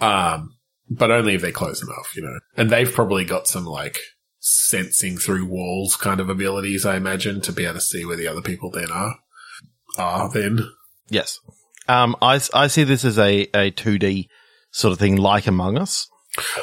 Um, 0.00 0.56
but 0.88 1.10
only 1.10 1.34
if 1.34 1.42
they're 1.42 1.52
close 1.52 1.82
enough, 1.82 2.12
you 2.16 2.22
know. 2.22 2.38
And 2.56 2.70
they've 2.70 2.92
probably 2.92 3.24
got 3.24 3.46
some 3.48 3.64
like 3.64 3.98
sensing 4.38 5.18
through 5.18 5.46
walls 5.46 5.96
kind 5.96 6.20
of 6.20 6.28
abilities, 6.30 6.86
I 6.86 6.96
imagine, 6.96 7.40
to 7.42 7.52
be 7.52 7.64
able 7.64 7.74
to 7.74 7.80
see 7.80 8.04
where 8.04 8.16
the 8.16 8.26
other 8.28 8.40
people 8.42 8.70
then 8.70 8.90
are. 8.90 9.16
Are 9.98 10.30
then. 10.32 10.60
Yes. 11.08 11.38
Um, 11.88 12.16
I, 12.22 12.40
I 12.54 12.68
see 12.68 12.84
this 12.84 13.04
as 13.04 13.18
a, 13.18 13.42
a 13.54 13.70
2D 13.72 14.28
sort 14.70 14.92
of 14.92 14.98
thing 14.98 15.16
like 15.16 15.46
Among 15.46 15.76
Us. 15.76 16.06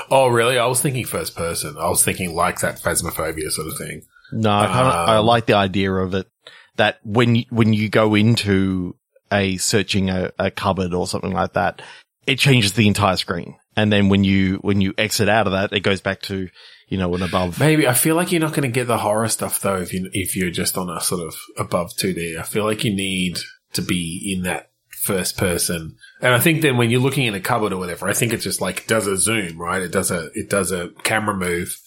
Oh, 0.09 0.27
really? 0.29 0.57
I 0.57 0.65
was 0.67 0.81
thinking 0.81 1.05
first 1.05 1.35
person. 1.35 1.75
I 1.77 1.89
was 1.89 2.03
thinking 2.03 2.33
like 2.33 2.61
that 2.61 2.79
phasmophobia 2.81 3.49
sort 3.51 3.67
of 3.67 3.77
thing. 3.77 4.03
No, 4.31 4.49
I, 4.49 4.65
I 4.65 5.17
Um, 5.17 5.25
like 5.25 5.45
the 5.45 5.53
idea 5.53 5.91
of 5.91 6.13
it 6.13 6.27
that 6.75 6.99
when 7.03 7.35
you, 7.35 7.45
when 7.49 7.73
you 7.73 7.89
go 7.89 8.15
into 8.15 8.95
a 9.31 9.57
searching 9.57 10.09
a, 10.09 10.31
a 10.37 10.51
cupboard 10.51 10.93
or 10.93 11.07
something 11.07 11.33
like 11.33 11.53
that, 11.53 11.81
it 12.25 12.39
changes 12.39 12.73
the 12.73 12.87
entire 12.87 13.17
screen. 13.17 13.55
And 13.75 13.91
then 13.91 14.09
when 14.09 14.23
you, 14.23 14.57
when 14.57 14.81
you 14.81 14.93
exit 14.97 15.29
out 15.29 15.47
of 15.47 15.53
that, 15.53 15.71
it 15.71 15.81
goes 15.81 16.01
back 16.01 16.21
to, 16.23 16.49
you 16.87 16.97
know, 16.97 17.13
an 17.15 17.21
above. 17.21 17.59
Maybe 17.59 17.87
I 17.87 17.93
feel 17.93 18.15
like 18.15 18.31
you're 18.31 18.41
not 18.41 18.53
going 18.53 18.63
to 18.63 18.73
get 18.73 18.87
the 18.87 18.97
horror 18.97 19.27
stuff 19.29 19.59
though 19.59 19.77
if 19.77 19.93
you 19.93 20.09
if 20.13 20.35
you're 20.35 20.51
just 20.51 20.77
on 20.77 20.89
a 20.89 20.99
sort 20.99 21.21
of 21.21 21.35
above 21.57 21.91
2D. 21.95 22.37
I 22.39 22.43
feel 22.43 22.63
like 22.63 22.83
you 22.83 22.95
need 22.95 23.39
to 23.73 23.81
be 23.81 24.33
in 24.33 24.43
that 24.43 24.71
first 24.89 25.37
person. 25.37 25.95
And 26.21 26.33
I 26.33 26.39
think 26.39 26.61
then 26.61 26.77
when 26.77 26.89
you're 26.89 27.01
looking 27.01 27.25
in 27.25 27.35
a 27.35 27.39
cupboard 27.39 27.71
or 27.71 27.77
whatever, 27.77 28.07
I 28.07 28.13
think 28.13 28.33
it's 28.33 28.43
just 28.43 28.61
like 28.61 28.87
does 28.87 29.05
a 29.05 29.17
zoom, 29.17 29.59
right? 29.59 29.81
It 29.81 29.91
does 29.91 30.11
a 30.11 30.29
it 30.33 30.49
does 30.49 30.71
a 30.71 30.89
camera 31.03 31.35
move 31.35 31.79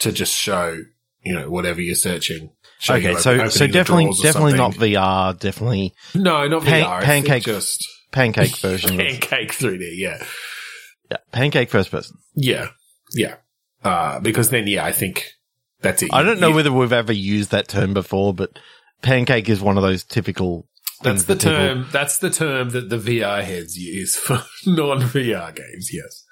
to 0.00 0.12
just 0.12 0.34
show 0.34 0.82
you 1.22 1.34
know 1.34 1.50
whatever 1.50 1.80
you're 1.80 1.94
searching. 1.94 2.50
Okay. 2.88 3.14
So, 3.16 3.32
opening 3.32 3.50
so 3.50 3.66
definitely, 3.66 4.10
definitely 4.22 4.54
not. 4.54 4.74
VR, 4.74 5.38
definitely 5.38 5.94
no, 6.14 6.46
not 6.46 6.62
Pan- 6.62 6.84
VR. 6.84 7.02
Pancake- 7.02 7.42
just 7.44 7.84
pancake 8.12 8.56
version. 8.58 8.96
pancake 8.96 9.52
3D. 9.52 9.90
Yeah, 9.96 10.24
yeah. 11.10 11.16
Pancake 11.32 11.70
first 11.70 11.90
person. 11.90 12.16
yeah, 12.34 12.68
yeah. 13.14 13.36
Uh, 13.84 14.20
because 14.20 14.50
then 14.50 14.66
yeah, 14.66 14.84
I 14.84 14.92
think 14.92 15.26
that's 15.80 16.02
it. 16.02 16.10
I 16.12 16.22
don't 16.22 16.40
know 16.40 16.50
whether 16.52 16.72
we've 16.72 16.92
ever 16.92 17.12
used 17.12 17.50
that 17.50 17.68
term 17.68 17.94
before, 17.94 18.32
but 18.34 18.58
pancake 19.02 19.48
is 19.48 19.60
one 19.60 19.76
of 19.76 19.82
those 19.82 20.04
typical. 20.04 20.66
That's 21.02 21.24
the 21.24 21.34
that 21.34 21.40
people- 21.40 21.56
term. 21.56 21.86
That's 21.92 22.18
the 22.18 22.30
term 22.30 22.70
that 22.70 22.88
the 22.90 22.96
VR 22.98 23.42
heads 23.44 23.76
use 23.76 24.16
for 24.16 24.42
non 24.66 25.00
VR 25.00 25.54
games. 25.54 25.90
Yes. 25.92 26.24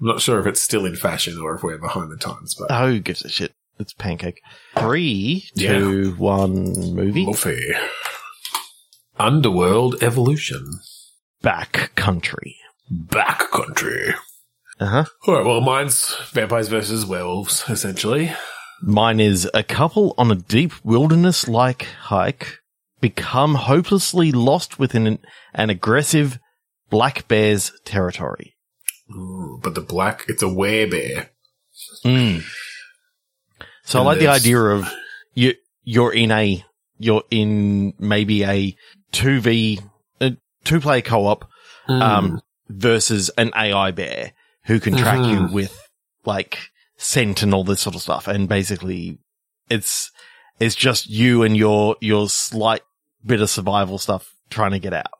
I'm 0.00 0.06
not 0.06 0.20
sure 0.20 0.38
if 0.40 0.46
it's 0.46 0.62
still 0.62 0.86
in 0.86 0.96
fashion 0.96 1.38
or 1.42 1.54
if 1.56 1.62
we're 1.62 1.76
behind 1.78 2.10
the 2.10 2.16
times, 2.16 2.54
but 2.58 2.68
Oh, 2.70 2.88
who 2.92 3.00
gives 3.00 3.24
a 3.24 3.28
shit? 3.28 3.52
It's 3.78 3.92
pancake. 3.92 4.40
Three, 4.76 5.44
two, 5.56 6.14
one. 6.18 6.94
movie. 6.94 7.24
Luffy. 7.24 7.72
Underworld 9.18 10.02
Evolution. 10.02 10.80
Back 11.42 11.92
country. 11.94 12.56
Back 12.90 13.50
country. 13.50 14.14
Uh 14.80 14.86
huh. 14.86 15.04
Alright, 15.26 15.44
well 15.44 15.60
mine's 15.60 16.14
vampires 16.30 16.68
versus 16.68 17.04
werewolves, 17.04 17.64
essentially. 17.68 18.32
Mine 18.80 19.18
is 19.18 19.50
a 19.54 19.64
couple 19.64 20.14
on 20.16 20.30
a 20.30 20.36
deep 20.36 20.72
wilderness 20.84 21.48
like 21.48 21.82
hike 21.82 22.58
become 23.00 23.54
hopelessly 23.54 24.30
lost 24.32 24.78
within 24.78 25.06
an, 25.06 25.18
an 25.54 25.70
aggressive 25.70 26.38
black 26.90 27.26
bear's 27.28 27.72
territory. 27.84 28.56
Ooh, 29.10 29.58
but 29.62 29.74
the 29.74 29.80
black, 29.80 30.24
it's 30.28 30.42
a 30.42 30.46
werebear. 30.46 31.28
Mm. 32.04 32.44
So 33.88 34.00
I 34.00 34.02
like 34.02 34.18
the 34.18 34.28
idea 34.28 34.58
of 34.58 34.86
you, 35.34 35.54
you're 35.82 36.12
in 36.12 36.30
a, 36.30 36.62
you're 36.98 37.24
in 37.30 37.94
maybe 37.98 38.44
a 38.44 38.76
2v, 39.12 39.82
a 40.20 40.36
two 40.64 40.80
player 40.80 41.00
co-op, 41.02 41.48
Mm. 41.88 42.02
um, 42.02 42.42
versus 42.68 43.30
an 43.38 43.50
AI 43.56 43.92
bear 43.92 44.32
who 44.66 44.78
can 44.78 44.94
track 44.94 45.20
you 45.20 45.36
Mhm. 45.38 45.52
with 45.52 45.88
like 46.26 46.58
scent 46.98 47.42
and 47.42 47.54
all 47.54 47.64
this 47.64 47.80
sort 47.80 47.96
of 47.96 48.02
stuff. 48.02 48.28
And 48.28 48.46
basically 48.46 49.16
it's, 49.70 50.10
it's 50.60 50.74
just 50.74 51.08
you 51.08 51.42
and 51.42 51.56
your, 51.56 51.96
your 52.02 52.28
slight 52.28 52.82
bit 53.24 53.40
of 53.40 53.48
survival 53.48 53.96
stuff 53.96 54.28
trying 54.50 54.72
to 54.72 54.78
get 54.78 54.92
out 54.92 55.12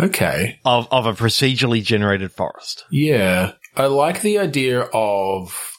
okay. 0.00 0.58
of, 0.64 0.88
of 0.90 1.06
a 1.06 1.12
procedurally 1.12 1.84
generated 1.84 2.32
forest. 2.32 2.84
Yeah. 2.90 3.52
I 3.76 3.86
like 3.86 4.22
the 4.22 4.38
idea 4.40 4.80
of 4.80 5.75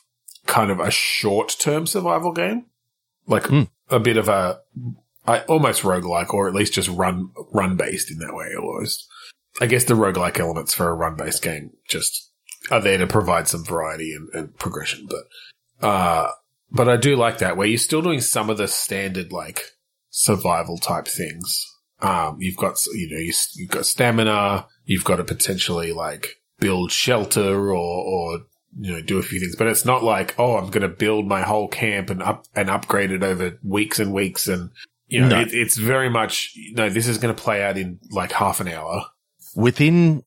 kind 0.48 0.72
of 0.72 0.80
a 0.80 0.92
short 0.92 1.56
term 1.60 1.86
survival 1.86 2.32
game. 2.32 2.66
Like 3.28 3.48
Hmm. 3.48 3.64
a 3.90 4.00
bit 4.00 4.18
of 4.18 4.30
a, 4.30 4.60
I, 5.26 5.40
almost 5.42 5.84
roguelike 5.84 6.34
or 6.34 6.48
at 6.48 6.56
least 6.56 6.74
just 6.74 6.90
run, 6.90 7.30
run 7.52 7.76
based 7.76 8.10
in 8.10 8.20
that 8.20 8.34
way 8.34 8.54
almost. 8.58 9.06
I 9.60 9.66
guess 9.66 9.84
the 9.84 9.96
roguelike 9.96 10.40
elements 10.40 10.74
for 10.74 10.90
a 10.90 10.94
run 10.96 11.16
based 11.16 11.44
game 11.44 11.72
just 11.90 12.32
are 12.72 12.82
there 12.82 12.98
to 12.98 13.08
provide 13.08 13.48
some 13.48 13.66
variety 13.66 14.14
and, 14.14 14.30
and 14.34 14.58
progression. 14.58 15.08
But, 15.10 15.86
uh, 15.86 16.32
but 16.72 16.88
I 16.90 16.98
do 16.98 17.16
like 17.16 17.40
that 17.40 17.58
where 17.58 17.68
you're 17.68 17.78
still 17.78 18.02
doing 18.02 18.22
some 18.22 18.50
of 18.50 18.58
the 18.58 18.68
standard 18.68 19.32
like 19.32 19.62
survival 20.10 20.78
type 20.78 21.08
things. 21.08 21.66
Um, 22.02 22.38
you've 22.40 22.58
got, 22.58 22.78
you 22.94 23.10
know, 23.10 23.20
you, 23.20 23.34
you've 23.56 23.72
got 23.72 23.86
stamina, 23.86 24.68
you've 24.86 25.06
got 25.06 25.18
to 25.18 25.24
potentially 25.24 25.92
like 25.92 26.36
build 26.60 26.92
shelter 26.92 27.72
or, 27.72 27.76
or, 27.76 28.40
you 28.80 28.94
know, 28.94 29.02
do 29.02 29.18
a 29.18 29.24
few 29.24 29.40
things, 29.40 29.56
but 29.56 29.68
it's 29.68 29.86
not 29.86 30.04
like, 30.04 30.36
oh, 30.38 30.58
I'm 30.58 30.70
going 30.70 30.82
to 30.84 30.88
build 30.88 31.26
my 31.28 31.42
whole 31.42 31.68
camp 31.68 32.10
and 32.10 32.22
up 32.22 32.46
and 32.56 32.70
upgrade 32.70 33.12
it 33.12 33.24
over 33.24 33.58
weeks 33.64 34.00
and 34.00 34.14
weeks. 34.14 34.48
And, 34.48 34.70
you 35.08 35.22
know, 35.22 35.30
No. 35.30 35.40
it, 35.42 35.54
it's 35.54 35.78
very 35.78 36.10
much, 36.10 36.52
no, 36.74 36.90
this 36.90 37.08
is 37.08 37.18
going 37.18 37.36
to 37.36 37.42
play 37.42 37.64
out 37.64 37.78
in 37.78 38.00
like 38.12 38.32
half 38.32 38.60
an 38.60 38.68
hour. 38.68 39.06
within 39.56 40.24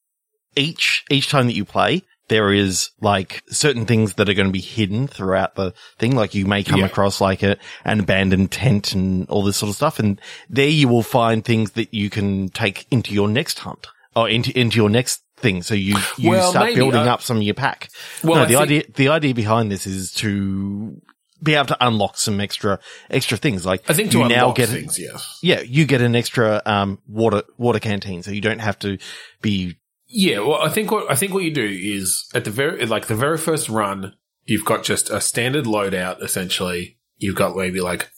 each 0.57 1.05
each 1.11 1.29
time 1.29 1.47
that 1.47 1.55
you 1.55 1.65
play, 1.65 2.03
there 2.29 2.53
is 2.53 2.91
like 3.01 3.43
certain 3.49 3.87
things 3.87 4.15
that 4.15 4.29
are 4.29 4.35
going 4.35 4.49
to 4.49 4.53
be 4.53 4.61
hidden 4.61 5.07
throughout 5.07 5.55
the 5.55 5.73
thing. 5.99 6.17
Like 6.17 6.35
you 6.35 6.47
may 6.47 6.63
come 6.65 6.81
Yeah. 6.81 6.87
across 6.87 7.21
like 7.21 7.43
a, 7.43 7.57
an 7.85 8.01
abandoned 8.01 8.51
tent 8.51 8.93
and 8.93 9.29
all 9.29 9.43
this 9.45 9.57
sort 9.57 9.71
of 9.71 9.77
stuff. 9.77 9.99
And 9.99 10.21
there 10.49 10.69
you 10.69 10.89
will 10.89 11.03
find 11.03 11.45
things 11.45 11.73
that 11.73 11.93
you 11.95 12.11
can 12.11 12.49
take 12.49 12.87
into 12.91 13.15
your 13.15 13.29
next 13.29 13.61
hunt 13.61 13.87
or 14.17 14.29
into, 14.29 14.57
into 14.59 14.77
your 14.77 14.91
next 14.91 15.23
thing. 15.41 15.63
So 15.63 15.75
you, 15.75 15.97
you 16.17 16.31
Well, 16.31 16.51
start 16.51 16.67
maybe, 16.67 16.77
building 16.77 17.09
uh, 17.09 17.13
up 17.15 17.23
some 17.23 17.37
of 17.39 17.43
your 17.43 17.55
pack. 17.55 17.89
Well, 18.23 18.37
no, 18.37 18.43
I 18.43 18.47
the 18.47 18.53
think- 18.55 18.63
idea, 18.63 18.83
the 18.95 19.09
idea 19.09 19.35
behind 19.35 19.71
this 19.71 19.87
is 19.87 20.13
to 20.15 21.01
be 21.43 21.55
able 21.55 21.67
to 21.67 21.77
unlock 21.87 22.19
some 22.19 22.39
extra, 22.41 22.79
extra 23.09 23.39
things. 23.39 23.65
Like 23.65 23.89
I 23.89 23.95
think 23.95 24.11
to 24.13 24.19
you 24.19 24.29
now 24.29 24.53
get, 24.53 24.69
things, 24.69 24.99
yes. 24.99 25.39
yeah, 25.43 25.61
you 25.61 25.87
get 25.87 26.03
an 26.03 26.15
extra, 26.15 26.61
um, 26.67 26.99
water, 27.09 27.43
water 27.57 27.79
canteen. 27.79 28.23
So 28.23 28.31
you 28.31 28.43
don't 28.43 28.59
have 28.61 28.79
to 28.81 28.99
be 29.41 29.77
Yeah, 30.07 30.41
well, 30.41 30.61
I 30.61 30.69
think 30.69 30.91
what 30.91 31.11
I 31.11 31.15
think 31.15 31.33
what 31.33 31.43
you 31.45 31.55
do 31.55 31.65
is 31.65 32.29
at 32.35 32.45
the 32.45 32.51
very 32.51 32.85
like 32.85 33.07
the 33.07 33.15
very 33.15 33.39
first 33.39 33.69
run, 33.71 34.15
you've 34.45 34.65
got 34.67 34.85
just 34.85 35.09
a 35.09 35.21
standard 35.21 35.65
loadout. 35.65 36.23
Essentially, 36.23 36.99
you've 37.17 37.37
got 37.37 37.57
maybe 37.57 37.81
like 37.81 38.11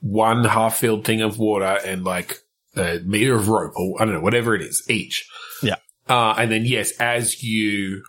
one 0.00 0.44
half 0.44 0.76
filled 0.76 1.04
thing 1.04 1.20
of 1.22 1.38
water 1.38 1.78
and 1.84 2.04
like 2.04 2.38
a 2.76 3.00
meter 3.04 3.34
of 3.34 3.48
rope, 3.48 3.72
or 3.76 4.00
I 4.00 4.04
don't 4.04 4.14
know, 4.14 4.20
whatever 4.20 4.54
it 4.54 4.62
is 4.62 4.84
each. 4.88 5.28
Uh, 6.08 6.34
and 6.38 6.50
then 6.50 6.64
yes, 6.64 6.92
as 6.92 7.42
you 7.42 8.04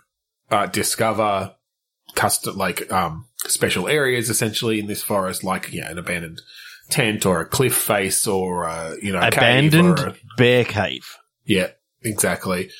uh, 0.50 0.66
discover 0.66 1.54
custom 2.14 2.56
like 2.56 2.90
um 2.92 3.26
special 3.46 3.88
areas, 3.88 4.28
essentially 4.30 4.78
in 4.80 4.86
this 4.86 5.02
forest, 5.02 5.44
like 5.44 5.72
yeah, 5.72 5.90
an 5.90 5.98
abandoned 5.98 6.40
tent 6.88 7.24
or 7.24 7.40
a 7.40 7.46
cliff 7.46 7.74
face 7.74 8.26
or 8.26 8.64
uh, 8.68 8.94
you 9.00 9.12
know 9.12 9.20
abandoned 9.20 9.98
a- 9.98 10.16
bear 10.36 10.64
cave. 10.64 11.16
yeah, 11.44 11.68
exactly. 12.02 12.70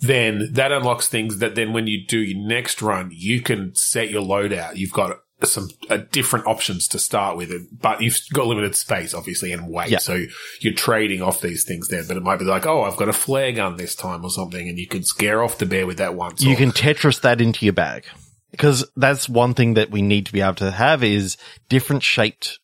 Then 0.00 0.48
that 0.52 0.72
unlocks 0.72 1.08
things 1.08 1.38
that 1.38 1.54
then 1.56 1.72
when 1.74 1.86
you 1.86 2.06
do 2.06 2.18
your 2.20 2.46
next 2.46 2.80
run, 2.80 3.10
you 3.12 3.42
can 3.42 3.74
set 3.74 4.08
your 4.08 4.22
loadout. 4.22 4.76
You've 4.76 4.92
got 4.92 5.18
some 5.44 5.68
uh, 5.88 5.98
different 6.12 6.46
options 6.46 6.86
to 6.88 6.98
start 6.98 7.36
with, 7.36 7.50
but 7.80 8.02
you've 8.02 8.20
got 8.32 8.46
limited 8.46 8.76
space, 8.76 9.14
obviously, 9.14 9.52
and 9.52 9.68
weight. 9.68 9.90
Yeah. 9.90 9.98
So 9.98 10.24
you're 10.60 10.74
trading 10.74 11.22
off 11.22 11.40
these 11.40 11.64
things 11.64 11.88
there, 11.88 12.04
but 12.06 12.16
it 12.16 12.22
might 12.22 12.38
be 12.38 12.44
like, 12.44 12.66
oh, 12.66 12.82
I've 12.82 12.96
got 12.96 13.08
a 13.08 13.12
flare 13.12 13.52
gun 13.52 13.76
this 13.76 13.94
time 13.94 14.24
or 14.24 14.30
something, 14.30 14.68
and 14.68 14.78
you 14.78 14.86
can 14.86 15.02
scare 15.02 15.42
off 15.42 15.58
the 15.58 15.66
bear 15.66 15.86
with 15.86 15.98
that 15.98 16.14
once. 16.14 16.42
you 16.42 16.54
or- 16.54 16.56
can 16.56 16.70
Tetris 16.72 17.20
that 17.22 17.40
into 17.40 17.64
your 17.64 17.72
bag. 17.72 18.04
Because 18.50 18.90
that's 18.96 19.28
one 19.28 19.54
thing 19.54 19.74
that 19.74 19.90
we 19.90 20.02
need 20.02 20.26
to 20.26 20.32
be 20.32 20.40
able 20.40 20.56
to 20.56 20.72
have 20.72 21.04
is 21.04 21.36
different 21.68 22.02
shaped 22.02 22.58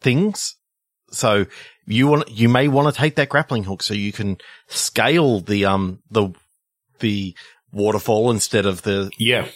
things. 0.00 0.56
So 1.10 1.44
you 1.86 2.06
want, 2.06 2.30
you 2.30 2.48
may 2.48 2.68
want 2.68 2.92
to 2.92 2.98
take 2.98 3.16
that 3.16 3.28
grappling 3.28 3.64
hook 3.64 3.82
so 3.82 3.92
you 3.92 4.12
can 4.12 4.38
scale 4.68 5.40
the, 5.40 5.66
um, 5.66 5.98
the, 6.10 6.30
the 7.00 7.36
waterfall 7.70 8.30
instead 8.30 8.64
of 8.64 8.80
the, 8.82 9.10
yeah. 9.18 9.46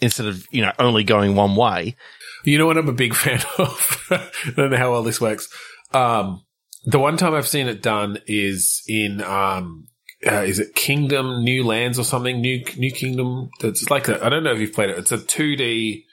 Instead 0.00 0.26
of, 0.26 0.46
you 0.50 0.62
know, 0.62 0.72
only 0.78 1.04
going 1.04 1.34
one 1.34 1.56
way. 1.56 1.96
You 2.44 2.58
know 2.58 2.66
what 2.66 2.78
I'm 2.78 2.88
a 2.88 2.92
big 2.92 3.14
fan 3.16 3.40
of? 3.58 4.06
I 4.10 4.30
don't 4.56 4.70
know 4.70 4.76
how 4.76 4.92
well 4.92 5.02
this 5.02 5.20
works. 5.20 5.48
Um, 5.92 6.44
the 6.84 6.98
one 6.98 7.16
time 7.16 7.34
I've 7.34 7.48
seen 7.48 7.68
it 7.68 7.82
done 7.82 8.18
is 8.26 8.82
in, 8.86 9.22
um, 9.22 9.88
uh, 10.26 10.42
is 10.42 10.58
it 10.58 10.74
Kingdom 10.74 11.44
New 11.44 11.64
Lands 11.64 11.98
or 11.98 12.04
something? 12.04 12.40
New, 12.40 12.64
New 12.76 12.92
Kingdom. 12.92 13.50
It's 13.60 13.90
like 13.90 14.08
a, 14.08 14.24
I 14.24 14.28
don't 14.28 14.44
know 14.44 14.52
if 14.52 14.60
you've 14.60 14.72
played 14.72 14.90
it. 14.90 14.98
It's 14.98 15.12
a 15.12 15.18
2D 15.18 16.04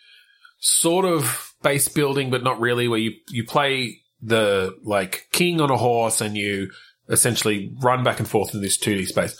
sort 0.59 1.05
of 1.05 1.53
base 1.61 1.87
building, 1.87 2.29
but 2.29 2.43
not 2.43 2.59
really 2.59 2.87
where 2.87 2.99
you, 2.99 3.13
you 3.29 3.45
play 3.45 4.01
the 4.21 4.75
like 4.83 5.27
king 5.31 5.61
on 5.61 5.69
a 5.69 5.77
horse 5.77 6.21
and 6.21 6.35
you 6.35 6.71
essentially 7.09 7.73
run 7.81 8.03
back 8.03 8.19
and 8.19 8.27
forth 8.27 8.53
in 8.53 8.61
this 8.61 8.77
2D 8.77 9.07
space. 9.07 9.37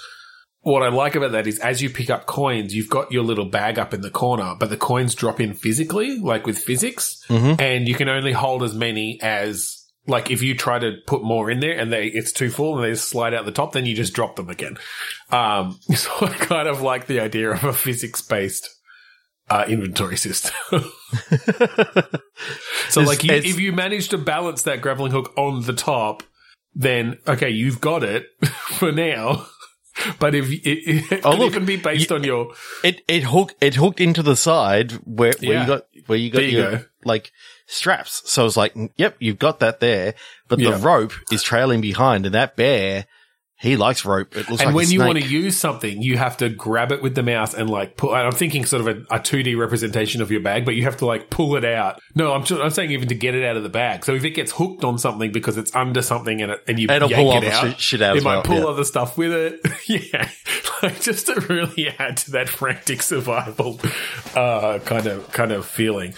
What 0.62 0.84
I 0.84 0.90
like 0.90 1.16
about 1.16 1.32
that 1.32 1.48
is 1.48 1.60
as 1.60 1.82
you 1.82 1.90
pick 1.90 2.10
up 2.10 2.26
coins, 2.26 2.76
you've 2.76 2.90
got 2.90 3.12
your 3.12 3.24
little 3.24 3.46
bag 3.46 3.80
up 3.80 3.94
in 3.94 4.02
the 4.02 4.10
corner, 4.12 4.54
but 4.60 4.70
the 4.70 4.76
coins 4.78 5.16
drop 5.16 5.40
in 5.40 5.54
physically, 5.54 6.18
like 6.20 6.46
with 6.46 6.58
physics, 6.58 7.24
Mhm. 7.30 7.60
and 7.62 7.88
you 7.88 7.96
can 7.96 8.10
only 8.10 8.34
hold 8.34 8.64
as 8.64 8.74
many 8.74 9.18
as 9.22 9.84
like 10.10 10.32
if 10.32 10.42
you 10.42 10.56
try 10.56 10.80
to 10.80 10.94
put 11.06 11.22
more 11.24 11.50
in 11.52 11.60
there 11.60 11.78
and 11.78 11.92
they 11.92 12.08
it's 12.08 12.32
too 12.32 12.50
full 12.50 12.76
and 12.76 12.84
they 12.86 12.92
just 12.92 13.10
slide 13.10 13.34
out 13.34 13.46
the 13.46 13.52
top, 13.52 13.74
then 13.74 13.86
you 13.86 13.94
just 13.96 14.14
drop 14.14 14.36
them 14.38 14.50
again. 14.50 14.78
Um, 15.32 15.80
so 15.96 16.10
I 16.22 16.28
kind 16.34 16.68
of 16.68 16.82
like 16.82 17.08
the 17.08 17.20
idea 17.20 17.52
of 17.52 17.64
a 17.64 17.74
physics 17.74 18.22
based 18.22 18.70
uh, 19.50 19.64
inventory 19.70 20.18
system. 20.18 20.54
so 22.90 23.02
It's- 23.02 23.08
like 23.08 23.24
you, 23.24 23.34
if 23.34 23.60
you 23.60 23.72
manage 23.72 24.10
to 24.10 24.18
balance 24.18 24.64
that 24.64 24.82
grappling 24.82 25.12
hook 25.12 25.34
on 25.38 25.62
the 25.64 25.74
top, 25.74 26.24
then 26.76 27.18
okay, 27.28 27.50
you've 27.50 27.80
got 27.82 28.04
it 28.04 28.26
for 28.78 28.92
now. 28.92 29.46
But 30.20 30.36
if 30.36 30.50
it, 30.51 30.62
it 30.66 31.22
Oh, 31.25 31.32
could 31.32 31.39
look, 31.39 31.51
even 31.51 31.66
be 31.66 31.77
based 31.77 32.12
on 32.12 32.24
your 32.24 32.54
It, 32.84 33.01
it 33.08 33.24
hooked, 33.24 33.56
it 33.62 33.75
hooked 33.75 34.00
into 34.00 34.22
the 34.24 34.36
side 34.36 34.92
where, 35.06 35.34
where 35.39 35.54
Yeah. 35.54 35.62
you 35.62 35.68
got, 35.68 35.88
where 36.08 36.18
you 36.18 36.30
got 36.30 36.44
you 36.44 36.50
your, 36.50 36.72
go. 36.72 36.84
like, 37.04 37.32
straps. 37.66 38.30
So 38.30 38.46
it's 38.46 38.58
like, 38.58 38.74
mm, 38.75 38.89
yep, 38.98 39.16
you've 39.20 39.39
got 39.39 39.60
that 39.60 39.80
there, 39.80 40.13
but 40.48 40.60
Yeah. 40.60 40.72
the 40.72 40.77
rope 40.77 41.13
is 41.32 41.44
trailing 41.44 41.82
behind 41.82 42.25
and 42.25 42.36
that 42.36 42.56
bear, 42.56 43.06
he 43.60 43.76
likes 43.76 44.06
rope. 44.06 44.36
It 44.36 44.50
looks 44.50 44.62
and 44.62 44.68
like 44.68 44.76
when 44.76 44.86
a 44.86 44.90
you 44.90 45.00
want 45.00 45.18
to 45.18 45.28
use 45.28 45.58
something, 45.58 46.02
you 46.02 46.16
have 46.18 46.38
to 46.38 46.50
grab 46.50 46.92
it 46.92 47.02
with 47.02 47.16
the 47.16 47.24
mouse 47.24 47.56
and 47.56 47.68
like 47.68 47.98
pull. 47.98 48.14
I'm 48.14 48.32
thinking 48.32 48.66
sort 48.66 48.88
of 48.88 48.88
a, 48.88 49.16
a 49.16 49.20
2D 49.20 49.58
representation 49.58 50.22
of 50.22 50.30
your 50.30 50.42
bag, 50.42 50.64
but 50.64 50.76
you 50.76 50.84
have 50.84 50.98
to 50.98 51.08
like 51.08 51.32
pull 51.32 51.56
it 51.56 51.66
out. 51.66 52.00
No, 52.14 52.34
I'm, 52.34 52.44
I'm 52.62 52.70
saying 52.70 52.92
even 52.92 53.08
to 53.08 53.16
get 53.16 53.34
it 53.34 53.44
out 53.44 53.58
of 53.58 53.64
the 53.64 53.70
bag. 53.70 54.06
So 54.06 54.14
if 54.14 54.24
it 54.24 54.32
gets 54.32 54.52
hooked 54.52 54.84
on 54.84 55.00
something 55.00 55.32
because 55.32 55.58
it's 55.58 55.76
under 55.76 56.04
something 56.04 56.40
and 56.40 56.52
it, 56.52 56.64
and 56.68 56.78
you 56.78 56.88
It'll 56.88 57.10
pull 57.10 57.36
it 57.36 57.46
out, 57.46 57.64
shit- 57.64 57.80
shit 57.80 58.02
out 58.04 58.16
it 58.16 58.24
might 58.24 58.36
well, 58.36 58.44
pull 58.44 58.60
yeah. 58.60 58.66
other 58.66 58.84
stuff 58.84 59.18
with 59.18 59.32
it. 59.32 59.60
yeah, 60.14 60.30
like 60.84 61.02
just 61.02 61.26
to 61.26 61.40
really 61.50 61.90
add 61.98 62.18
to 62.18 62.32
that 62.32 62.50
frantic 62.50 63.02
survival 63.02 63.80
uh, 64.36 64.78
kind 64.86 65.08
of 65.08 65.32
kind 65.32 65.52
of 65.52 65.66
feeling. 65.66 66.14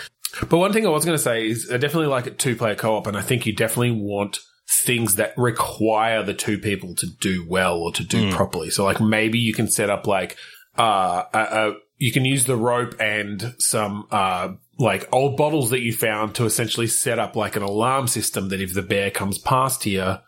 But 0.49 0.57
one 0.57 0.73
thing 0.73 0.85
I 0.85 0.89
was 0.89 1.05
going 1.05 1.17
to 1.17 1.23
say 1.23 1.47
is 1.47 1.71
I 1.71 1.77
definitely 1.77 2.07
like 2.07 2.27
it 2.27 2.37
two 2.37 2.57
player 2.57 2.75
co 2.75 2.97
op, 2.97 3.07
and 3.07 3.17
I 3.17 3.21
think 3.21 3.45
you 3.45 3.53
definitely 3.53 3.91
want 3.91 4.39
things 4.69 5.15
that 5.15 5.33
require 5.37 6.23
the 6.23 6.33
two 6.33 6.59
people 6.59 6.93
to 6.95 7.07
do 7.07 7.45
well 7.47 7.79
or 7.79 7.91
to 7.93 8.03
do 8.03 8.31
properly. 8.31 8.69
So 8.69 8.83
like 8.85 9.01
maybe 9.01 9.39
you 9.39 9.53
can 9.53 9.67
set 9.67 9.89
up 9.89 10.05
like 10.05 10.37
uh, 10.77 11.23
a, 11.33 11.39
a 11.39 11.73
you 11.97 12.11
can 12.11 12.23
use 12.23 12.45
the 12.45 12.55
rope 12.55 12.95
and 12.99 13.55
some 13.57 14.07
uh 14.11 14.49
like 14.77 15.09
old 15.11 15.35
bottles 15.35 15.71
that 15.71 15.81
you 15.81 15.91
found 15.91 16.35
to 16.35 16.45
essentially 16.45 16.87
set 16.87 17.19
up 17.19 17.35
like 17.35 17.55
an 17.55 17.63
alarm 17.63 18.07
system 18.07 18.49
that 18.49 18.61
if 18.61 18.73
the 18.73 18.81
bear 18.81 19.11
comes 19.11 19.37
past 19.37 19.83
here, 19.83 20.21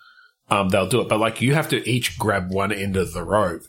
um, 0.50 0.68
they'll 0.70 0.90
do 0.90 1.00
it. 1.00 1.08
But 1.08 1.20
like 1.20 1.42
you 1.42 1.54
have 1.54 1.70
to 1.70 1.90
each 1.90 2.20
grab 2.20 2.52
one 2.52 2.72
end 2.72 2.98
of 2.98 3.14
the 3.14 3.24
rope 3.24 3.64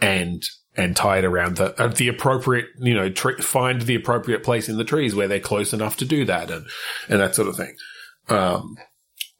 and 0.00 0.44
and 0.76 0.94
tie 0.94 1.18
it 1.18 1.24
around 1.24 1.56
the 1.56 1.80
uh, 1.82 1.88
the 1.88 2.08
appropriate, 2.08 2.66
you 2.78 2.94
know, 2.94 3.10
tr- 3.10 3.42
find 3.42 3.82
the 3.82 3.96
appropriate 3.96 4.44
place 4.44 4.68
in 4.68 4.76
the 4.76 4.84
trees 4.84 5.14
where 5.14 5.26
they're 5.26 5.40
close 5.40 5.72
enough 5.72 5.96
to 5.96 6.04
do 6.04 6.24
that 6.26 6.50
and 6.50 6.66
and 7.08 7.20
that 7.20 7.34
sort 7.34 7.48
of 7.48 7.56
thing. 7.56 7.74
Um, 8.28 8.76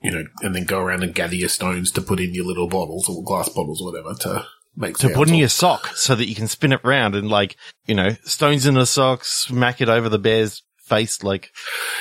you 0.02 0.10
know, 0.10 0.24
and 0.42 0.54
then 0.54 0.64
go 0.64 0.80
around 0.80 1.02
and 1.02 1.14
gather 1.14 1.34
your 1.34 1.48
stones 1.48 1.90
to 1.92 2.02
put 2.02 2.20
in 2.20 2.34
your 2.34 2.44
little 2.44 2.68
bottles 2.68 3.08
or 3.08 3.22
glass 3.24 3.48
bottles 3.48 3.80
or 3.82 3.90
whatever 3.92 4.14
to 4.20 4.46
make 4.76 4.96
to 4.98 5.08
put 5.08 5.28
in 5.28 5.34
or- 5.34 5.38
your 5.38 5.48
sock 5.48 5.88
so 5.96 6.14
that 6.14 6.28
you 6.28 6.34
can 6.34 6.46
spin 6.48 6.72
it 6.72 6.80
round 6.84 7.14
and 7.14 7.28
like, 7.28 7.56
you 7.86 7.94
know, 7.94 8.10
stones 8.24 8.64
in 8.66 8.74
the 8.74 8.86
sock, 8.86 9.24
smack 9.24 9.80
it 9.80 9.88
over 9.88 10.08
the 10.08 10.18
bear's 10.18 10.62
face. 10.84 11.22
Like, 11.22 11.50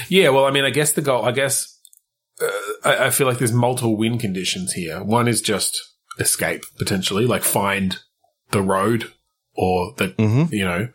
Yeah, 0.10 0.30
well, 0.30 0.46
I 0.46 0.52
mean, 0.52 0.64
I 0.64 0.70
guess 0.70 0.94
the 0.94 1.02
goal, 1.02 1.26
I 1.26 1.32
guess, 1.32 1.80
uh, 2.42 2.48
I, 2.86 3.06
I 3.06 3.10
feel 3.10 3.26
like 3.28 3.40
there's 3.40 3.52
multiple 3.52 3.98
win 3.98 4.18
conditions 4.20 4.74
here. 4.74 5.04
One 5.04 5.28
is 5.28 5.42
just 5.42 5.78
escape, 6.20 6.64
potentially, 6.78 7.26
like 7.26 7.44
find 7.44 7.98
the 8.52 8.62
road 8.62 9.12
or 9.56 9.94
the, 9.98 10.10
Mhm. 10.10 10.52
you 10.52 10.64
know, 10.66 10.90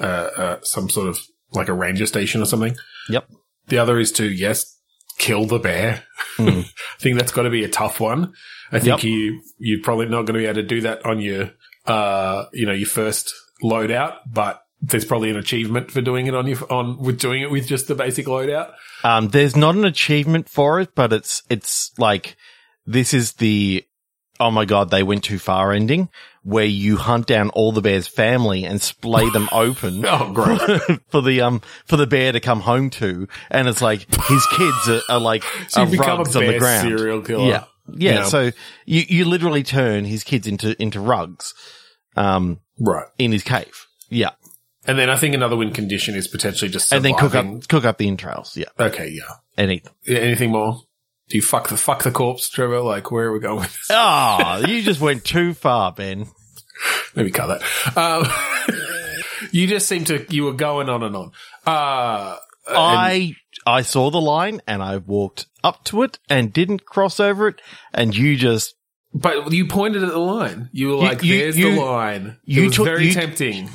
uh, 0.00 0.02
uh, 0.36 0.58
some 0.62 0.90
sort 0.90 1.08
of 1.08 1.20
like 1.52 1.68
a 1.68 1.72
ranger 1.72 2.04
station 2.06 2.42
or 2.42 2.44
something. 2.46 2.76
Yep. 3.08 3.28
The 3.68 3.78
other 3.78 3.98
is 3.98 4.10
to, 4.12 4.24
yes, 4.28 4.76
kill 5.18 5.46
the 5.46 5.58
bear. 5.58 6.04
Hmm. 6.36 6.48
I 6.48 6.64
think 6.98 7.18
that's 7.18 7.32
got 7.32 7.42
to 7.42 7.50
be 7.50 7.64
a 7.64 7.68
tough 7.68 8.00
one. 8.00 8.32
I 8.72 8.78
think 8.78 9.02
Yep. 9.02 9.04
you, 9.04 9.42
you're 9.58 9.82
probably 9.82 10.06
not 10.06 10.22
going 10.22 10.34
to 10.34 10.40
be 10.40 10.44
able 10.46 10.54
to 10.56 10.62
do 10.62 10.80
that 10.82 11.04
on 11.04 11.20
your, 11.20 11.50
uh, 11.86 12.44
you 12.52 12.66
know, 12.66 12.72
your 12.72 12.88
first 12.88 13.32
loadout, 13.62 14.16
but 14.26 14.62
there's 14.80 15.04
probably 15.04 15.30
an 15.30 15.36
achievement 15.36 15.90
for 15.90 16.00
doing 16.00 16.26
it 16.26 16.34
on 16.34 16.46
your, 16.46 16.58
on, 16.72 16.98
with 16.98 17.18
doing 17.18 17.42
it 17.42 17.50
with 17.50 17.66
just 17.66 17.88
the 17.88 17.94
basic 17.94 18.26
loadout. 18.26 18.72
um, 19.04 19.28
there's 19.28 19.56
not 19.56 19.74
an 19.74 19.84
achievement 19.84 20.48
for 20.48 20.80
it, 20.80 20.90
but 20.94 21.12
it's, 21.12 21.42
it's 21.50 21.90
like, 21.98 22.36
this 22.86 23.12
is 23.12 23.32
the, 23.34 23.84
oh 24.38 24.50
my 24.50 24.64
God, 24.64 24.90
they 24.90 25.02
went 25.02 25.24
too 25.24 25.38
far 25.38 25.72
ending 25.72 26.08
where 26.48 26.64
you 26.64 26.96
hunt 26.96 27.26
down 27.26 27.50
all 27.50 27.72
the 27.72 27.80
bear's 27.82 28.06
family 28.06 28.64
and 28.64 28.80
splay 28.80 29.28
them 29.30 29.48
open. 29.52 30.04
Oh, 30.06 30.32
great. 30.32 31.00
for 31.08 31.20
the 31.22 31.40
um 31.42 31.60
for 31.86 31.96
the 31.96 32.06
bear 32.06 32.32
to 32.32 32.40
come 32.40 32.60
home 32.60 32.90
to, 32.90 33.28
and 33.50 33.68
it's 33.68 33.82
like 33.82 34.00
his 34.24 34.46
kids 34.56 34.88
are, 34.88 35.00
are 35.10 35.20
like 35.20 35.42
So 35.68 35.82
you 35.84 36.00
are 36.02 36.06
rugs 36.18 36.34
on 36.36 36.46
the 36.46 36.58
ground. 36.58 36.88
serial 36.88 37.20
killer. 37.22 37.48
Yeah, 37.48 37.64
yeah. 37.94 38.14
Yeah. 38.14 38.24
So 38.24 38.50
you 38.86 39.04
you 39.08 39.24
literally 39.26 39.62
turn 39.62 40.04
his 40.04 40.24
kids 40.24 40.46
into 40.46 40.80
into 40.80 41.00
rugs, 41.00 41.52
um, 42.16 42.60
Right. 42.80 43.06
in 43.18 43.32
his 43.32 43.42
cave. 43.42 43.86
Yeah, 44.10 44.30
And 44.86 44.98
then 44.98 45.10
I 45.10 45.16
think 45.16 45.34
another 45.34 45.56
win 45.56 45.72
condition 45.72 46.14
is 46.14 46.28
potentially 46.28 46.70
just 46.70 46.90
and 46.92 47.04
then 47.04 47.14
cook 47.14 47.34
up 47.34 47.68
cook 47.68 47.84
up 47.84 47.98
the 47.98 48.08
entrails. 48.08 48.56
Yeah, 48.56 48.68
Okay, 48.80 49.08
yeah. 49.08 49.34
and 49.58 49.70
eat 49.70 49.84
them. 49.84 49.92
Anything 50.06 50.50
more? 50.52 50.80
Do 51.28 51.36
you 51.36 51.42
fuck 51.42 51.68
the 51.68 51.76
fuck 51.76 52.04
the 52.04 52.10
corpse, 52.10 52.48
Trevor? 52.48 52.80
Like, 52.80 53.10
where 53.10 53.26
are 53.26 53.32
we 53.34 53.38
going? 53.40 53.68
Ah, 53.90 54.60
you 54.66 54.80
just 54.82 54.98
went 54.98 55.24
too 55.26 55.52
far, 55.52 55.92
Ben. 55.92 56.26
Maybe 57.18 57.30
cut 57.32 57.60
that. 57.60 57.96
Um, 57.96 58.26
you 59.52 59.66
just 59.66 59.88
seem 59.88 60.04
to, 60.04 60.24
you 60.32 60.44
were 60.44 60.52
going 60.52 60.88
on 60.88 61.02
and 61.02 61.16
on. 61.16 61.32
Uh, 61.66 62.36
I 62.70 63.34
I 63.66 63.82
saw 63.82 64.10
the 64.10 64.20
line 64.20 64.60
and 64.66 64.82
I 64.82 64.98
walked 64.98 65.46
up 65.64 65.84
to 65.86 66.02
it 66.02 66.18
and 66.30 66.52
didn't 66.52 66.84
cross 66.86 67.18
over 67.18 67.48
it, 67.48 67.60
and 67.92 68.16
you 68.16 68.36
just 68.36 68.74
but 69.12 69.52
you 69.52 69.66
pointed 69.66 70.02
at 70.04 70.10
the 70.10 70.18
line. 70.18 70.68
You 70.72 70.90
were 70.90 70.96
like, 70.96 71.22
you- 71.22 71.38
there's 71.38 71.58
you- 71.58 71.74
the 71.74 71.80
line. 71.80 72.36
you 72.44 72.62
it 72.62 72.66
was 72.66 72.76
took- 72.76 72.84
very 72.86 73.06
you- 73.08 73.12
tempting. 73.14 73.68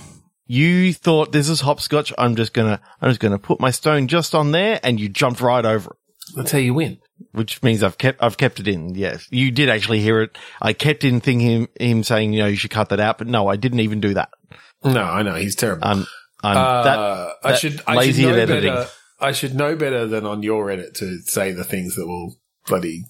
you 0.48 0.94
thought 0.94 1.32
this 1.32 1.50
is 1.50 1.62
hopscotch. 1.62 2.14
I'm 2.18 2.36
just 2.36 2.54
gonna 2.54 2.80
I'm 3.02 3.10
just 3.10 3.20
gonna 3.20 3.40
put 3.40 3.60
my 3.60 3.72
stone 3.72 4.08
just 4.08 4.34
on 4.36 4.52
there, 4.52 4.80
and 4.84 5.00
you 5.00 5.10
jumped 5.10 5.42
right 5.42 5.66
over 5.66 5.90
it. 5.92 5.98
That's 6.36 6.52
how 6.52 6.60
you 6.60 6.74
win. 6.74 7.00
Which 7.32 7.62
means 7.64 7.84
I've 7.84 7.98
kept 7.98 8.22
I've 8.22 8.38
kept 8.38 8.60
it 8.60 8.68
in. 8.68 8.96
Yes, 8.96 9.28
you 9.32 9.52
did 9.52 9.70
actually 9.70 10.00
hear 10.02 10.22
it. 10.22 10.38
I 10.62 10.74
kept 10.74 11.04
in 11.04 11.22
thinking 11.22 11.50
him, 11.50 11.68
him 11.80 12.04
saying, 12.04 12.34
you 12.34 12.40
know, 12.40 12.48
you 12.48 12.56
should 12.56 12.72
cut 12.72 12.90
that 12.90 13.00
out, 13.00 13.18
but 13.18 13.28
no, 13.28 13.48
I 13.48 13.56
didn't 13.56 13.80
even 13.80 14.02
do 14.02 14.14
that. 14.16 14.30
No, 14.84 15.02
I 15.04 15.22
know. 15.24 15.36
He's 15.36 15.56
terrible. 15.56 15.86
I'm 15.88 16.06
I'm 16.44 16.58
Uh, 16.58 16.84
that 16.84 17.00
I 17.00 17.52
that 17.52 17.60
should 17.60 17.82
I 17.88 17.96
lazy 17.96 18.24
should 18.24 18.32
know 18.36 18.38
editing. 18.42 18.74
better. 18.74 18.90
I 19.20 19.32
should 19.32 19.56
know 19.56 19.76
better 19.76 20.06
than 20.08 20.26
on 20.26 20.44
your 20.44 20.70
edit 20.70 20.96
to 20.96 21.20
say 21.26 21.52
the 21.52 21.64
things 21.64 21.96
that 21.96 22.06
will 22.06 22.36
bloody 22.68 23.04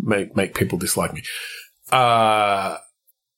make 0.00 0.36
make 0.36 0.54
people 0.54 0.78
dislike 0.78 1.12
me. 1.12 1.22
Uh 1.90 2.76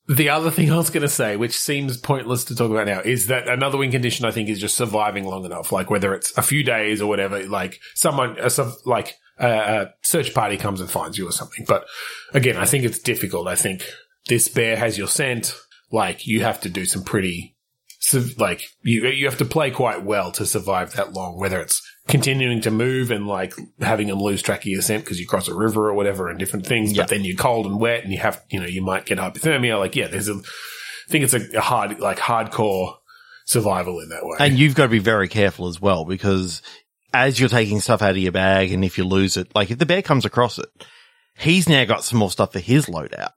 the 0.07 0.29
other 0.29 0.51
thing 0.51 0.71
I 0.73 0.77
was 0.77 0.91
going 0.91 1.03
to 1.03 1.09
say, 1.09 1.37
which 1.37 1.57
seems 1.57 1.97
pointless 1.97 2.45
to 2.47 2.55
talk 2.55 2.71
about 2.71 2.87
now, 2.87 3.01
is 3.01 3.29
that 3.29 3.49
another 3.49 3.79
win 3.79 3.91
condition 3.91 4.27
I 4.27 4.31
think 4.31 4.49
is 4.51 4.61
just 4.61 4.77
surviving 4.77 5.25
long 5.25 5.45
enough. 5.47 5.73
Like 5.73 5.89
whether 5.91 6.13
it's 6.15 6.37
a 6.37 6.43
few 6.43 6.63
days 6.63 7.01
or 7.01 7.07
whatever, 7.07 7.43
like 7.49 7.81
someone, 7.95 8.37
a, 8.39 8.51
sub- 8.51 8.75
like 8.85 9.15
a, 9.39 9.47
a 9.49 9.95
search 10.03 10.33
party 10.35 10.57
comes 10.57 10.81
and 10.81 10.91
finds 10.91 11.19
you 11.19 11.29
or 11.29 11.33
something. 11.33 11.65
But 11.67 11.87
again, 12.33 12.57
I 12.57 12.65
think 12.65 12.85
it's 12.85 12.99
difficult. 12.99 13.49
I 13.49 13.57
think 13.57 13.83
this 14.29 14.49
bear 14.49 14.77
has 14.77 14.97
your 14.99 15.09
scent. 15.09 15.55
Like 15.93 16.27
you 16.27 16.41
have 16.43 16.61
to 16.63 16.69
do 16.69 16.85
some 16.85 17.05
pretty 17.05 17.57
like 18.37 18.63
you 18.83 19.07
you 19.07 19.25
have 19.27 19.39
to 19.39 19.45
play 19.47 19.71
quite 19.71 20.05
well 20.05 20.31
to 20.33 20.45
survive 20.45 20.93
that 20.95 21.13
long. 21.13 21.39
Whether 21.39 21.61
it's 21.61 21.81
continuing 22.07 22.61
to 22.63 22.71
move 22.71 23.11
and 23.11 23.27
like 23.27 23.55
having 23.81 24.09
them 24.09 24.19
lose 24.21 24.43
track 24.43 24.61
of 24.61 24.67
your 24.67 24.83
scent 24.83 25.05
because 25.05 25.19
you 25.19 25.27
cross 25.27 25.49
a 25.49 25.55
river 25.55 25.89
or 25.89 25.95
whatever 25.95 26.29
and 26.29 26.39
different 26.39 26.67
things, 26.67 26.93
Yeah. 26.93 27.03
but 27.05 27.11
then 27.11 27.25
you're 27.25 27.37
cold 27.37 27.65
and 27.67 27.81
wet 27.81 28.03
and 28.05 28.13
you 28.13 28.19
have 28.19 28.43
you 28.51 28.61
know 28.61 28.67
you 28.67 28.83
might 28.83 29.07
get 29.07 29.19
hypothermia. 29.19 29.79
Like 29.79 29.97
yeah, 29.97 30.09
there's 30.09 30.29
a 30.29 30.35
I 30.35 31.11
think 31.11 31.25
it's 31.25 31.35
a, 31.35 31.57
a 31.59 31.61
hard 31.61 31.99
like 32.01 32.19
hardcore 32.19 32.97
survival 33.47 34.01
in 34.01 34.09
that 34.09 34.21
way. 34.25 34.37
and 34.41 34.59
you've 34.59 34.75
got 34.75 34.85
to 34.85 34.89
be 34.91 34.99
very 34.99 35.29
careful 35.29 35.69
as 35.69 35.81
well 35.81 36.05
because 36.05 36.63
as 37.15 37.41
you're 37.41 37.49
taking 37.49 37.81
stuff 37.81 38.03
out 38.03 38.11
of 38.11 38.17
your 38.19 38.33
bag, 38.33 38.73
and 38.73 38.85
if 38.85 38.99
you 38.99 39.05
lose 39.05 39.37
it, 39.37 39.55
like 39.55 39.71
if 39.71 39.79
the 39.79 39.87
bear 39.87 40.03
comes 40.03 40.25
across 40.27 40.59
it, 40.59 40.69
he's 41.39 41.69
now 41.69 41.85
got 41.85 42.05
some 42.05 42.19
more 42.19 42.31
stuff 42.31 42.53
for 42.53 42.59
his 42.61 42.87
loadout. 42.87 43.31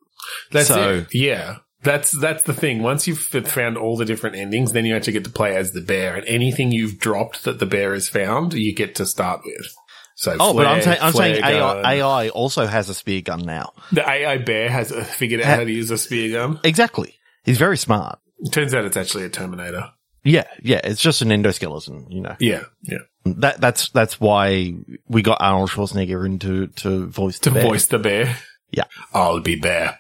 That's 0.52 0.68
so- 0.68 0.90
it. 0.96 1.08
Yeah. 1.14 1.58
That's 1.84 2.12
that's 2.12 2.44
the 2.44 2.56
thing. 2.56 2.82
Once 2.82 3.08
you've 3.08 3.20
found 3.20 3.78
all 3.78 3.96
the 3.98 4.04
different 4.04 4.36
endings, 4.36 4.74
then 4.74 4.84
you 4.86 4.96
actually 4.96 5.14
get 5.14 5.24
to 5.26 5.30
play 5.30 5.56
as 5.56 5.72
the 5.72 5.80
bear, 5.80 6.16
and 6.16 6.26
anything 6.26 6.72
you've 6.72 6.98
dropped 6.98 7.44
that 7.44 7.60
the 7.60 7.68
bear 7.68 7.94
has 7.94 8.10
found, 8.10 8.54
you 8.56 8.74
get 8.74 8.96
to 8.96 9.06
start 9.06 9.42
with. 9.46 9.74
So, 10.16 10.36
Oh, 10.40 10.56
but 10.56 10.66
I'm 10.66 10.82
flare- 10.82 10.96
saying 10.96 10.98
I'm 11.04 11.14
saying 11.14 11.44
AI. 11.46 11.94
AI 12.00 12.30
also 12.30 12.66
has 12.66 12.90
a 12.90 12.96
spear 12.96 13.22
gun 13.22 13.44
now. 13.44 13.74
The 13.92 14.02
AI 14.10 14.40
bear 14.40 14.70
has 14.70 14.92
figured 15.16 15.40
out 15.42 15.60
how 15.60 15.64
to 15.64 15.72
use 15.72 15.92
a 15.92 16.00
spear 16.00 16.32
gun. 16.32 16.60
Exactly, 16.64 17.20
he's 17.46 17.60
very 17.60 17.78
smart. 17.78 18.18
It 18.40 18.52
turns 18.52 18.74
out 18.74 18.84
it's 18.84 18.98
actually 18.98 19.26
a 19.26 19.30
Terminator. 19.30 19.92
Yeah, 20.28 20.44
yeah, 20.62 20.82
it's 20.84 21.02
just 21.02 21.22
an 21.22 21.30
endoskeleton, 21.30 22.12
you 22.12 22.22
know. 22.22 22.36
Yeah, 22.40 22.64
yeah. 22.84 22.98
That 23.26 23.62
that's 23.62 23.90
that's 23.90 24.20
why 24.20 24.74
we 25.08 25.22
got 25.22 25.38
Arnold 25.42 25.70
Schwarzenegger 25.70 26.26
into 26.26 26.68
to 26.68 27.08
voice 27.08 27.40
To 27.40 27.50
the 27.50 27.56
bear. 27.56 27.64
voice 27.64 27.86
the 27.88 28.00
bear. 28.00 28.38
Yeah. 28.72 28.84
I'll 29.14 29.40
be 29.40 29.56
bear. 29.56 30.00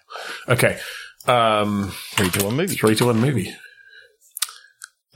Okay. 0.50 0.78
Um, 1.28 1.94
three 2.12 2.30
to 2.32 2.46
one 2.46 2.56
movie. 2.58 2.76
three 2.76 2.96
to 2.96 3.06
one 3.06 3.20
movie. 3.20 3.54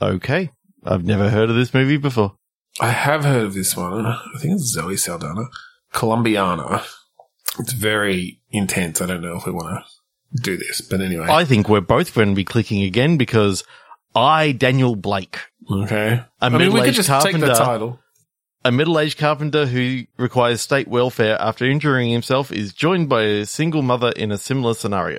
Okay, 0.00 0.50
I've 0.84 1.04
never 1.04 1.30
heard 1.30 1.48
of 1.50 1.56
this 1.56 1.72
movie 1.74 1.96
before. 1.96 2.34
I 2.80 2.90
have 2.90 3.24
heard 3.24 3.44
of 3.44 3.54
this 3.54 3.76
one. 3.76 4.06
I 4.06 4.20
think 4.38 4.54
it's 4.54 4.64
Zoe 4.72 4.96
Saldana. 4.96 5.44
Colombiana. 5.92 6.82
It's 7.58 7.72
very 7.72 8.40
intense. 8.50 9.00
I 9.00 9.06
don't 9.06 9.20
know 9.20 9.36
if 9.36 9.46
we 9.46 9.52
want 9.52 9.84
to 10.34 10.42
do 10.42 10.56
this, 10.56 10.80
but 10.80 11.00
anyway. 11.00 11.26
I 11.28 11.44
think 11.44 11.68
we're 11.68 11.80
both 11.82 12.14
going 12.14 12.30
to 12.30 12.34
be 12.34 12.44
clicking 12.44 12.82
again 12.82 13.16
because 13.18 13.62
I, 14.14 14.52
Daniel 14.52 14.96
Blake, 14.96 15.38
okay. 15.70 16.14
a 16.14 16.30
I 16.40 16.48
mean, 16.48 16.58
we 16.72 16.80
could 16.80 16.96
middle-aged 16.96 16.96
take 16.96 17.06
the 17.06 17.12
carpenter, 17.22 17.54
title. 17.54 18.00
a 18.64 18.72
middle-aged 18.72 19.18
carpenter 19.18 19.66
who 19.66 20.04
requires 20.18 20.60
state 20.60 20.88
welfare 20.88 21.36
after 21.40 21.64
injuring 21.64 22.10
himself, 22.10 22.50
is 22.52 22.72
joined 22.72 23.08
by 23.08 23.22
a 23.22 23.46
single 23.46 23.82
mother 23.82 24.10
in 24.16 24.30
a 24.32 24.38
similar 24.38 24.74
scenario. 24.74 25.18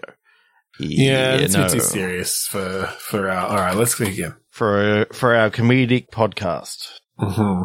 Yeah, 0.79 1.35
it's 1.35 1.53
no. 1.53 1.67
too 1.67 1.79
serious 1.79 2.47
for, 2.47 2.87
for 2.99 3.29
our, 3.29 3.47
all 3.47 3.57
right, 3.57 3.75
let's 3.75 3.99
again. 3.99 4.35
for 4.49 5.05
for 5.11 5.35
our 5.35 5.49
comedic 5.51 6.09
podcast, 6.09 6.99
Mm-hmm. 7.19 7.63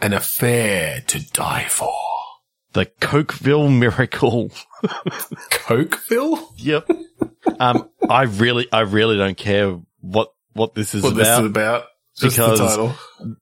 An 0.00 0.12
affair 0.12 1.00
to 1.06 1.32
die 1.32 1.64
for. 1.68 1.94
the 2.74 2.84
Cokeville 3.00 3.70
Miracle. 3.78 4.50
Cokeville? 5.50 6.46
Yep. 6.58 6.90
um, 7.58 7.88
I 8.08 8.24
really, 8.24 8.70
I 8.70 8.80
really 8.80 9.16
don't 9.16 9.36
care 9.38 9.78
what 10.02 10.32
what 10.56 10.74
this 10.74 10.94
is 10.94 11.02
What 11.02 11.14
this 11.14 11.28
about. 11.28 11.40
is 11.44 11.46
about. 11.50 11.84
Just 12.18 12.36
Because- 12.36 12.58
the 12.58 12.66
title. 12.66 12.94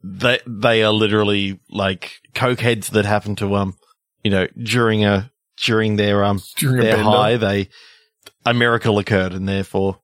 they 0.02 0.38
they 0.46 0.82
are 0.82 0.92
literally 0.92 1.60
like 1.70 2.12
cokeheads 2.34 2.88
that 2.90 3.04
happen 3.04 3.36
to 3.36 3.54
um 3.54 3.76
you 4.24 4.30
know 4.30 4.46
during 4.60 5.04
a 5.04 5.30
during 5.62 5.96
their 5.96 6.24
um 6.24 6.40
During 6.56 6.80
a 6.80 6.82
their 6.82 7.02
high 7.02 7.36
they 7.36 7.68
a 8.44 8.52
miracle 8.52 8.98
occurred 8.98 9.32
and 9.32 9.48
therefore 9.48 10.00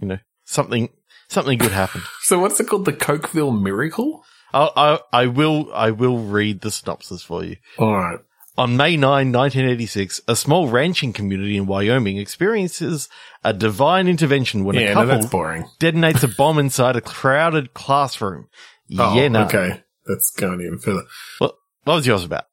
you 0.00 0.08
know 0.08 0.18
something 0.44 0.88
something 1.28 1.56
good 1.58 1.72
happened. 1.72 2.04
So 2.22 2.38
what's 2.40 2.58
it 2.60 2.64
called? 2.68 2.84
The 2.84 2.92
Cokeville 2.92 3.60
Miracle? 3.62 4.24
I 4.52 4.68
I 4.76 5.22
I 5.22 5.26
will 5.26 5.72
I 5.72 5.92
will 5.92 6.18
read 6.18 6.60
the 6.62 6.70
synopsis 6.72 7.22
for 7.22 7.44
you. 7.44 7.56
All 7.78 7.94
right. 7.94 8.18
On 8.60 8.76
May 8.76 8.94
9, 8.98 9.32
1986, 9.32 10.20
a 10.28 10.36
small 10.36 10.68
ranching 10.68 11.14
community 11.14 11.56
in 11.56 11.64
Wyoming 11.64 12.18
experiences 12.18 13.08
a 13.42 13.54
divine 13.54 14.06
intervention 14.06 14.64
when 14.64 14.76
a 14.76 14.82
Yeah, 14.82 14.92
no, 14.92 15.06
couple 15.06 15.28
boring. 15.28 15.64
detonates 15.80 16.22
a 16.22 16.28
bomb 16.28 16.58
inside 16.58 16.94
a 16.94 17.00
crowded 17.00 17.72
classroom. 17.72 18.50
Oh, 18.98 19.14
yeah, 19.14 19.28
no. 19.28 19.44
okay. 19.46 19.82
That's 20.04 20.30
going 20.36 20.60
even 20.60 20.78
further. 20.78 21.04
What, 21.38 21.54
what 21.84 21.94
was 21.94 22.06
yours 22.06 22.22
about? 22.22 22.44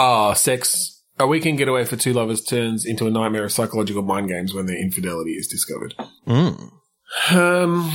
Ah, 0.00 0.32
sex. 0.32 1.00
A 1.20 1.28
weekend 1.28 1.58
getaway 1.58 1.84
for 1.84 1.94
two 1.94 2.12
lovers 2.12 2.42
turns 2.42 2.84
into 2.84 3.06
a 3.06 3.10
nightmare 3.10 3.44
of 3.44 3.52
psychological 3.52 4.02
mind 4.02 4.28
games 4.28 4.52
when 4.52 4.66
their 4.66 4.82
infidelity 4.82 5.34
is 5.34 5.46
discovered. 5.46 5.94
Mm. 6.26 6.72
Um, 7.30 7.92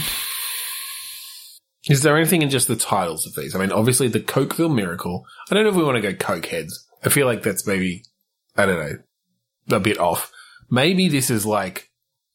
is 1.90 2.02
there 2.02 2.16
anything 2.16 2.42
in 2.42 2.50
just 2.50 2.70
the 2.70 2.78
titles 2.78 3.28
of 3.28 3.36
these? 3.36 3.54
I 3.56 3.60
mean, 3.60 3.74
obviously 3.74 4.08
the 4.08 4.22
Cokeville 4.22 4.74
Miracle. 4.74 5.26
I 5.52 5.54
don't 5.54 5.66
know 5.66 5.70
if 5.72 5.76
we 5.76 5.84
want 5.84 5.98
to 5.98 6.02
go 6.02 6.14
Coke 6.14 6.46
heads. 6.46 6.85
I 7.06 7.10
feel 7.10 7.26
like 7.28 7.44
that's 7.44 7.66
maybe, 7.68 8.04
I 8.58 8.66
don't 8.66 8.80
know, 8.80 9.78
a 9.78 9.80
bit 9.80 10.00
off. 10.00 10.32
Maybe 10.70 11.08
this 11.08 11.30
is 11.30 11.46
like 11.46 11.90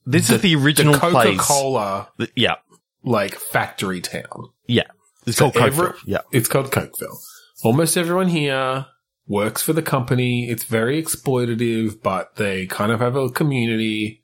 This 0.06 0.30
is 0.30 0.40
the 0.40 0.54
original 0.56 0.92
the. 0.94 0.98
Coca-Cola 1.00 2.08
yeah, 2.36 2.56
like 3.02 3.34
factory 3.34 4.00
town. 4.00 4.48
yeah. 4.66 4.84
It's 5.26 5.36
So 5.36 5.50
called 5.50 5.64
every- 5.64 5.86
Cokeville. 5.88 5.98
Yeah. 6.06 6.20
It's 6.32 6.48
called 6.48 6.70
Cokeville. 6.70 7.18
Almost 7.62 7.96
everyone 7.98 8.28
here 8.28 8.86
works 9.26 9.60
for 9.62 9.72
the 9.74 9.82
company. 9.82 10.48
It's 10.48 10.64
very 10.64 11.00
exploitative, 11.02 12.02
but 12.02 12.36
they 12.36 12.66
kind 12.66 12.90
of 12.90 13.00
have 13.00 13.16
a 13.16 13.28
community. 13.28 14.22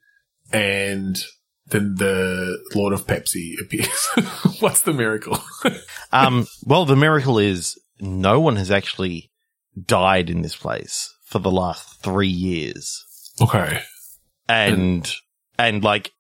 And 0.53 1.19
then 1.67 1.97
the 1.97 2.57
Lord 2.75 2.93
of 2.95 3.07
Pepsi 3.07 3.55
appears. 3.61 4.09
What's 4.61 4.83
the 4.83 4.93
miracle? 4.95 5.39
Um, 6.13 6.47
well, 6.65 6.87
the 6.87 6.97
miracle 6.97 7.39
is 7.39 7.79
no 8.01 8.41
one 8.41 8.57
has 8.57 8.71
actually 8.71 9.31
died 9.85 10.31
in 10.31 10.43
this 10.43 10.57
place 10.57 11.13
for 11.25 11.39
the 11.39 11.51
last 11.51 12.03
three 12.03 12.29
years. 12.29 13.05
okay. 13.41 13.83
And, 14.49 15.11
and 15.59 15.83
like, 15.83 16.13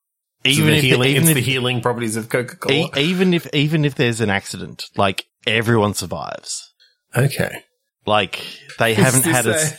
Even 0.44 0.66
the 0.66 0.76
if, 0.78 0.82
healing, 0.84 1.08
even 1.10 1.22
it's 1.22 1.30
if, 1.30 1.34
the 1.36 1.40
healing 1.42 1.80
properties 1.80 2.16
of 2.16 2.28
Coca 2.28 2.56
Cola. 2.56 2.74
e- 2.74 2.90
even 2.96 3.32
if, 3.34 3.46
even 3.54 3.84
if 3.84 3.94
there's 3.94 4.20
an 4.20 4.30
accident, 4.30 4.84
like 4.96 5.26
everyone 5.46 5.94
survives. 5.94 6.72
okay. 7.16 7.62
Like 8.04 8.40
they 8.78 8.94
haven't 8.94 9.24
had 9.24 9.46
a, 9.46 9.56
a. 9.56 9.78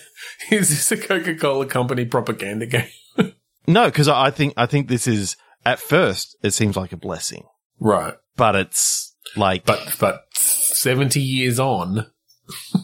Is 0.56 0.70
this 0.70 0.92
a 0.92 0.98
Coca 0.98 1.36
Cola 1.36 1.66
company 1.66 2.04
propaganda 2.06 2.66
game? 2.66 2.90
no, 3.68 3.90
cause 3.92 4.08
I 4.10 4.32
think, 4.32 4.54
I 4.58 4.66
think 4.66 4.88
this 4.90 5.08
is 5.08 5.38
at 5.66 5.80
first 5.80 6.36
it 6.44 6.52
seems 6.52 6.76
like 6.76 6.92
a 6.94 6.98
blessing, 6.98 7.44
Right. 7.80 8.16
but 8.36 8.56
it's 8.56 9.14
like, 9.38 9.66
But 9.66 9.96
but 10.00 10.24
seventy 10.34 11.22
years 11.22 11.58
on, 11.60 12.08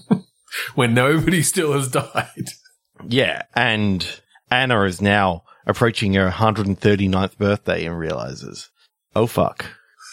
when 0.76 0.94
nobody 0.94 1.42
still 1.42 1.74
has 1.74 1.88
died. 1.90 2.50
yeah. 3.08 3.44
And 3.56 4.06
Anna 4.52 4.84
is 4.84 5.02
now 5.02 5.44
approaching 5.66 6.14
her 6.14 6.30
139th 6.30 7.38
birthday 7.38 7.86
and 7.86 7.98
realizes, 7.98 8.70
oh 9.16 9.28
fuck. 9.28 9.66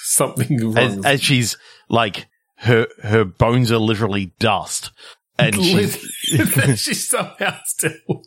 Something 0.03 0.59
wrong. 0.73 0.79
as, 0.79 1.05
as 1.07 1.23
she's 1.23 1.57
like 1.89 2.27
her 2.57 2.87
her 3.03 3.25
bones 3.25 3.71
are 3.73 3.79
literally 3.79 4.33
dust 4.39 4.91
and 5.39 5.55
she's 5.55 5.97
she's 6.81 7.09
somehow 7.09 7.57
still. 7.65 8.25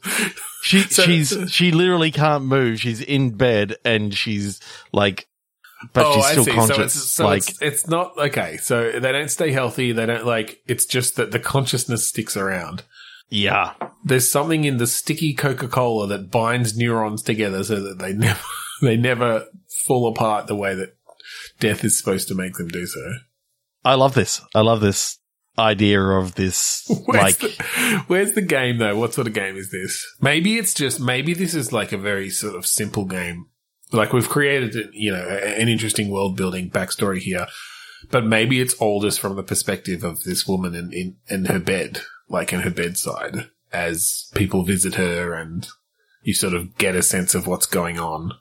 she 0.61 0.79
So- 0.81 1.03
she's 1.03 1.37
she 1.51 1.71
literally 1.71 2.11
can't 2.11 2.45
move 2.45 2.79
she's 2.79 3.01
in 3.01 3.31
bed 3.31 3.75
and 3.83 4.13
she's 4.13 4.59
like 4.91 5.27
but 5.91 6.05
oh, 6.05 6.13
she's 6.15 6.25
still 6.27 6.41
I 6.43 6.45
see. 6.45 6.51
conscious 6.51 6.75
So, 6.75 6.83
it's, 6.83 7.11
so 7.11 7.25
like 7.25 7.49
it's, 7.49 7.61
it's 7.61 7.87
not 7.87 8.17
okay. 8.17 8.57
So 8.57 8.91
they 8.91 9.11
don't 9.11 9.29
stay 9.29 9.51
healthy. 9.51 9.91
They 9.91 10.05
don't 10.05 10.25
like. 10.25 10.61
It's 10.67 10.85
just 10.85 11.15
that 11.17 11.31
the 11.31 11.39
consciousness 11.39 12.07
sticks 12.07 12.37
around. 12.37 12.83
yeah 13.29 13.73
There's 14.03 14.29
something 14.29 14.63
in 14.63 14.77
the 14.77 14.87
sticky 14.87 15.33
Coca 15.33 15.67
Cola 15.67 16.07
that 16.07 16.31
binds 16.31 16.77
neurons 16.77 17.21
together 17.21 17.63
so 17.63 17.81
that 17.81 17.99
they 17.99 18.13
never 18.27 18.41
they 18.81 18.97
never 18.97 19.45
fall 19.85 20.07
apart 20.07 20.47
the 20.47 20.55
way 20.55 20.75
that 20.75 20.95
death 21.59 21.83
is 21.83 21.97
supposed 21.97 22.27
to 22.27 22.35
make 22.35 22.53
them 22.55 22.67
do 22.67 22.85
so. 22.85 23.13
i 23.83 23.95
love 23.95 24.13
this 24.13 24.41
i 24.55 24.61
love 24.61 24.79
this 24.79 25.19
idea 25.57 26.01
of 26.01 26.35
this 26.35 26.85
Where's, 27.05 27.23
like 27.23 27.37
the, 27.39 28.03
where's 28.07 28.33
the 28.33 28.41
game 28.41 28.77
though? 28.77 28.97
What 28.97 29.13
sort 29.13 29.27
of 29.27 29.33
game 29.33 29.55
is 29.55 29.71
this? 29.71 30.05
Maybe 30.21 30.57
it's 30.57 30.73
just 30.73 30.99
maybe 30.99 31.33
this 31.33 31.53
is 31.53 31.71
like 31.71 31.91
a 31.91 31.97
very 31.97 32.29
sort 32.29 32.55
of 32.55 32.65
simple 32.65 33.05
game. 33.05 33.47
Like 33.93 34.11
we've 34.11 34.29
created, 34.29 34.89
you 34.93 35.11
know, 35.11 35.23
an 35.23 35.69
interesting 35.69 36.09
world 36.09 36.35
building 36.35 36.69
backstory 36.69 37.19
here, 37.19 37.47
but 38.09 38.25
maybe 38.25 38.59
it's 38.59 38.73
all 38.75 39.01
just 39.01 39.19
from 39.19 39.35
the 39.35 39.43
perspective 39.43 40.03
of 40.03 40.23
this 40.23 40.47
woman 40.47 40.73
in, 40.73 40.91
in 40.91 41.15
in 41.29 41.45
her 41.45 41.59
bed, 41.59 42.01
like 42.27 42.51
in 42.51 42.61
her 42.61 42.71
bedside, 42.71 43.49
as 43.71 44.31
people 44.33 44.63
visit 44.63 44.95
her, 44.95 45.33
and 45.33 45.67
you 46.23 46.33
sort 46.33 46.53
of 46.53 46.77
get 46.77 46.95
a 46.95 47.03
sense 47.03 47.35
of 47.35 47.45
what's 47.45 47.67
going 47.67 47.99
on, 47.99 48.33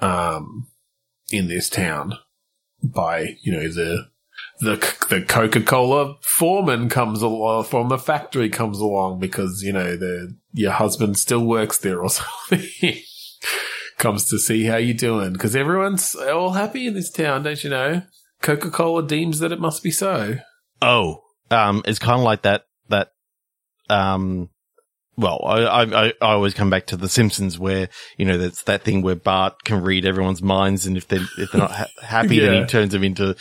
um, 0.00 0.68
in 1.32 1.48
this 1.48 1.68
town 1.68 2.14
by 2.82 3.36
you 3.42 3.52
know 3.52 3.68
the 3.68 4.08
the 4.60 4.76
the 5.08 5.22
Coca 5.22 5.60
Cola 5.60 6.16
foreman 6.20 6.88
comes 6.88 7.22
along 7.22 7.64
from 7.64 7.88
the 7.88 7.98
factory 7.98 8.48
comes 8.48 8.78
along 8.78 9.18
because 9.18 9.62
you 9.62 9.72
know 9.72 9.96
the 9.96 10.36
your 10.52 10.72
husband 10.72 11.18
still 11.18 11.44
works 11.44 11.78
there 11.78 12.00
or 12.00 12.10
something. 12.50 13.00
Comes 13.98 14.24
to 14.30 14.38
see 14.38 14.64
how 14.64 14.76
you're 14.76 14.94
doing 14.94 15.32
because 15.32 15.54
everyone's 15.56 16.14
all 16.14 16.52
happy 16.52 16.86
in 16.86 16.94
this 16.94 17.10
town, 17.10 17.42
don't 17.42 17.62
you 17.62 17.70
know? 17.70 18.02
Coca 18.40 18.70
Cola 18.70 19.06
deems 19.06 19.38
that 19.38 19.52
it 19.52 19.60
must 19.60 19.82
be 19.82 19.90
so. 19.90 20.36
oh 20.80 21.22
um 21.50 21.82
it's 21.86 21.98
kind 21.98 22.18
of 22.18 22.24
like 22.24 22.42
that 22.42 22.64
that 22.88 23.12
um 23.88 24.48
well, 25.14 25.40
I, 25.44 25.82
I 25.82 26.06
I 26.06 26.12
always 26.20 26.54
come 26.54 26.70
back 26.70 26.86
to 26.86 26.96
The 26.96 27.08
Simpsons, 27.08 27.58
where 27.58 27.90
you 28.16 28.24
know 28.24 28.38
that's 28.38 28.62
that 28.62 28.82
thing 28.82 29.02
where 29.02 29.14
Bart 29.14 29.62
can 29.62 29.82
read 29.82 30.06
everyone's 30.06 30.40
minds, 30.42 30.86
and 30.86 30.96
if 30.96 31.06
they 31.06 31.18
if 31.36 31.52
they're 31.52 31.60
not 31.60 31.70
ha- 31.70 31.90
happy, 32.00 32.40
then 32.40 32.62
he 32.62 32.66
turns 32.68 32.92
them 32.92 33.04
into 33.04 33.36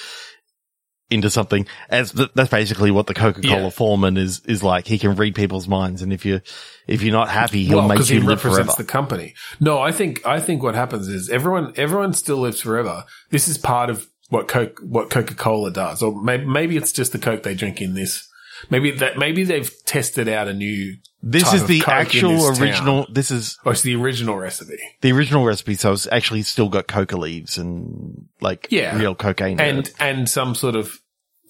into 1.12 1.30
something. 1.30 1.68
As 1.90 2.12
th- 2.12 2.30
that's 2.34 2.50
basically 2.50 2.92
what 2.92 3.08
the 3.08 3.14
Coca 3.14 3.42
Cola 3.42 3.64
Yeah. 3.64 3.70
foreman 3.70 4.18
is 4.18 4.42
is 4.46 4.64
like. 4.64 4.88
He 4.88 4.98
can 4.98 5.16
read 5.16 5.36
people's 5.36 5.68
minds, 5.68 6.02
and 6.02 6.12
if 6.14 6.26
you 6.26 6.42
if 6.88 7.02
you're 7.04 7.14
not 7.14 7.30
happy, 7.30 7.64
he'll 7.66 7.80
well, 7.80 7.88
make 7.90 8.00
you 8.00 8.06
he 8.06 8.20
live 8.20 8.44
represents 8.44 8.76
forever. 8.76 8.84
the 8.84 8.92
company. 8.92 9.34
No, 9.60 9.80
I 9.80 9.92
think 9.92 10.26
I 10.26 10.40
think 10.40 10.64
what 10.64 10.76
happens 10.76 11.08
is 11.08 11.30
everyone 11.30 11.74
everyone 11.76 12.14
still 12.14 12.38
lives 12.38 12.62
forever. 12.62 13.04
This 13.30 13.48
is 13.48 13.58
part 13.58 13.90
of 13.90 14.08
what 14.30 14.48
Coke 14.48 14.80
what 14.82 15.10
Coca 15.10 15.36
Cola 15.36 15.72
does, 15.72 16.02
or 16.02 16.20
maybe, 16.22 16.46
maybe 16.46 16.78
it's 16.78 16.92
just 16.94 17.12
the 17.12 17.20
Coke 17.20 17.44
they 17.44 17.54
drink 17.54 17.82
in 17.82 17.94
this. 17.94 18.28
Maybe 18.70 18.92
that 18.92 19.18
maybe 19.18 19.44
they've 19.44 19.72
tested 19.86 20.30
out 20.30 20.48
a 20.48 20.54
new. 20.54 20.96
this 21.24 21.52
is 21.52 21.66
the 21.66 21.82
actual 21.88 22.34
this 22.34 22.58
town. 22.60 22.68
original. 22.68 23.08
This 23.12 23.32
is 23.32 23.58
Or 23.66 23.72
it's 23.72 23.82
the 23.82 23.96
original 23.96 24.38
recipe. 24.38 24.78
the 25.02 25.12
original 25.12 25.44
recipe, 25.44 25.74
so 25.74 25.92
it's 25.94 26.08
actually 26.12 26.44
still 26.44 26.70
got 26.70 26.88
coca 26.88 27.18
leaves 27.18 27.58
and 27.58 28.28
like 28.40 28.68
Yeah. 28.70 28.96
real 29.00 29.16
cocaine. 29.16 29.60
in 29.60 29.78
and 29.78 29.92
and 30.00 30.30
some 30.30 30.54
sort 30.54 30.76
of 30.76 30.94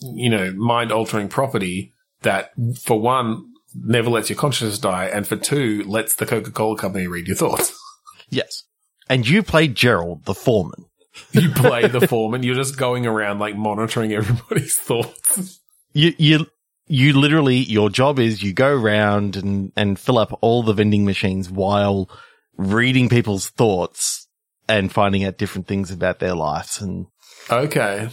you 0.02 0.30
know 0.30 0.52
mind 0.54 0.92
altering 0.92 1.28
property 1.30 1.94
that 2.22 2.52
for 2.84 3.00
one 3.00 3.46
never 3.74 4.10
lets 4.10 4.30
your 4.30 4.38
consciousness 4.38 4.80
die, 4.80 5.06
and 5.06 5.28
for 5.28 5.36
two 5.36 5.84
lets 5.84 6.16
the 6.16 6.26
Coca 6.26 6.52
Cola 6.52 6.78
company 6.78 7.08
read 7.08 7.28
your 7.28 7.38
thoughts. 7.38 7.78
yes, 8.30 8.64
and 9.10 9.28
you 9.28 9.44
play 9.44 9.68
Gerald, 9.68 10.26
the 10.26 10.34
foreman. 10.34 10.86
You 11.32 11.50
play 11.50 11.88
the 11.88 12.08
foreman. 12.08 12.44
You're 12.44 12.56
just 12.56 12.78
going 12.78 13.06
around 13.06 13.40
like 13.40 13.56
monitoring 13.56 14.14
everybody's 14.14 14.76
thoughts. 14.78 15.60
you 15.94 16.14
you 16.18 16.48
you 16.88 17.14
literally 17.14 17.58
your 17.58 17.90
job 17.90 18.20
is 18.20 18.44
you 18.44 18.54
go 18.54 18.74
around 18.74 19.36
and 19.36 19.72
and 19.76 20.00
fill 20.00 20.18
up 20.18 20.38
all 20.42 20.64
the 20.64 20.74
vending 20.74 21.06
machines 21.06 21.50
while 21.50 22.10
reading 22.58 23.10
people's 23.10 23.50
thoughts 23.50 24.28
and 24.68 24.92
finding 24.92 25.24
out 25.24 25.38
different 25.38 25.68
things 25.68 25.92
about 25.92 26.20
their 26.20 26.36
lives 26.36 26.82
and 26.82 27.08
Okay, 27.50 28.10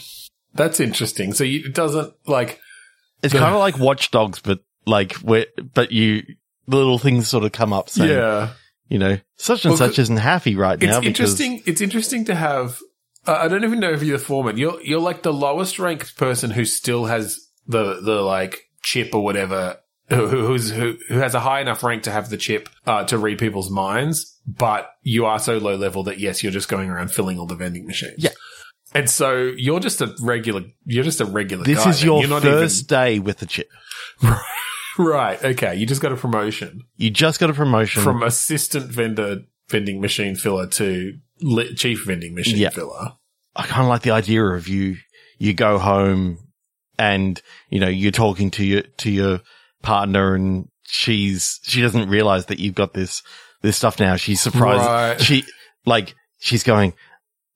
that's 0.59 0.81
interesting. 0.81 1.33
So 1.33 1.45
you, 1.45 1.65
it 1.67 1.75
doesn't 1.75 2.13
like 2.27 2.61
it's 3.23 3.33
kind 3.33 3.55
of 3.55 3.59
like 3.61 3.79
watchdogs 3.79 4.41
but 4.41 4.61
like 4.87 5.15
where 5.17 5.47
but 5.75 5.91
you 5.93 6.23
little 6.67 6.99
things 6.99 7.29
sort 7.29 7.45
of 7.45 7.53
come 7.53 7.73
up 7.73 7.89
saying 7.89 8.11
yeah. 8.11 8.51
you 8.89 8.99
know 8.99 9.19
such 9.37 9.65
and 9.65 9.71
Well, 9.73 9.79
such 9.79 9.99
isn't 9.99 10.17
happy 10.19 10.55
right 10.57 10.75
It's 10.83 10.91
now 10.93 11.01
because 11.01 11.07
interesting. 11.41 11.63
It's 11.67 11.81
interesting 11.81 12.27
to 12.27 12.35
have. 12.35 12.79
Uh, 13.27 13.39
I 13.41 13.49
don't 13.49 13.65
even 13.65 13.81
know 13.81 13.91
if 13.91 14.03
you're 14.03 14.19
the 14.19 14.25
foreman. 14.25 14.57
You're 14.59 14.81
you're 14.83 15.01
like 15.01 15.23
the 15.23 15.33
lowest 15.33 15.79
ranked 15.79 16.17
person 16.17 16.51
who 16.51 16.65
still 16.65 17.07
has 17.07 17.39
the 17.67 18.01
the 18.01 18.21
like 18.23 18.61
chip 18.83 19.15
or 19.15 19.23
whatever. 19.25 19.79
Who, 20.11 20.27
who- 20.27 20.47
who's 20.47 20.71
who, 20.71 20.97
who 21.09 21.19
has 21.19 21.35
a 21.35 21.41
high 21.41 21.61
enough 21.61 21.83
rank 21.83 22.05
to 22.05 22.11
have 22.11 22.31
the 22.31 22.39
chip 22.39 22.71
uh, 22.87 23.05
to 23.05 23.19
read 23.19 23.39
people's 23.39 23.71
minds, 23.71 24.41
but 24.47 24.89
you 25.03 25.27
are 25.27 25.39
so 25.39 25.59
low 25.59 25.77
level 25.77 26.05
that 26.05 26.19
yes, 26.19 26.43
you're 26.43 26.51
just 26.53 26.71
going 26.71 26.89
around 26.89 27.11
filling 27.13 27.39
all 27.39 27.45
the 27.45 27.55
vending 27.55 27.87
machines. 27.87 28.15
Yeah. 28.17 28.31
And 28.95 29.09
so 29.11 29.53
you're 29.57 29.81
just 29.81 30.01
a 30.01 30.15
regular. 30.23 30.63
You're 30.85 31.05
just 31.05 31.21
a 31.21 31.25
regular. 31.25 31.65
this 31.65 31.83
guy 31.85 31.91
is 31.91 32.03
your 32.05 32.23
first 32.41 32.89
day 32.89 33.19
with 33.19 33.39
the 33.39 33.47
chip 33.47 33.69
right. 34.99 35.43
Okay, 35.43 35.75
you 35.77 35.87
just 35.87 36.01
got 36.03 36.13
a 36.13 36.17
promotion 36.17 36.83
you 36.97 37.11
just 37.11 37.41
got 37.41 37.51
a 37.51 37.55
promotion 37.55 38.03
from 38.03 38.23
assistant 38.23 38.87
vendor 38.91 39.39
vending 39.69 40.01
machine 40.01 40.35
filler 40.35 40.67
to 40.67 41.15
li- 41.41 41.75
chief 41.75 42.05
vending 42.05 42.35
machine 42.35 42.57
Yeah. 42.57 42.71
filler. 42.71 43.13
I 43.55 43.63
kind 43.67 43.83
of 43.83 43.89
like 43.89 44.03
the 44.03 44.13
idea 44.13 44.43
of 44.45 44.69
you, 44.69 44.97
you 45.39 45.53
go 45.53 45.79
home 45.79 46.39
and, 46.99 47.41
you 47.71 47.81
know, 47.81 47.89
you're 47.89 48.13
talking 48.13 48.51
to 48.53 48.65
your, 48.65 48.83
to 48.99 49.11
your 49.11 49.41
partner 49.83 50.35
and 50.35 50.69
she's 50.85 51.61
she 51.65 51.81
doesn't 51.83 52.09
realize 52.09 52.47
that 52.47 52.59
you've 52.59 52.75
got 52.75 52.95
this 52.95 53.23
this 53.63 53.77
stuff 53.77 53.99
now. 54.01 54.17
She's 54.17 54.41
surprised. 54.41 54.85
Right. 54.87 55.21
She 55.21 55.45
like 55.85 56.15
she's 56.39 56.63
going. 56.63 56.95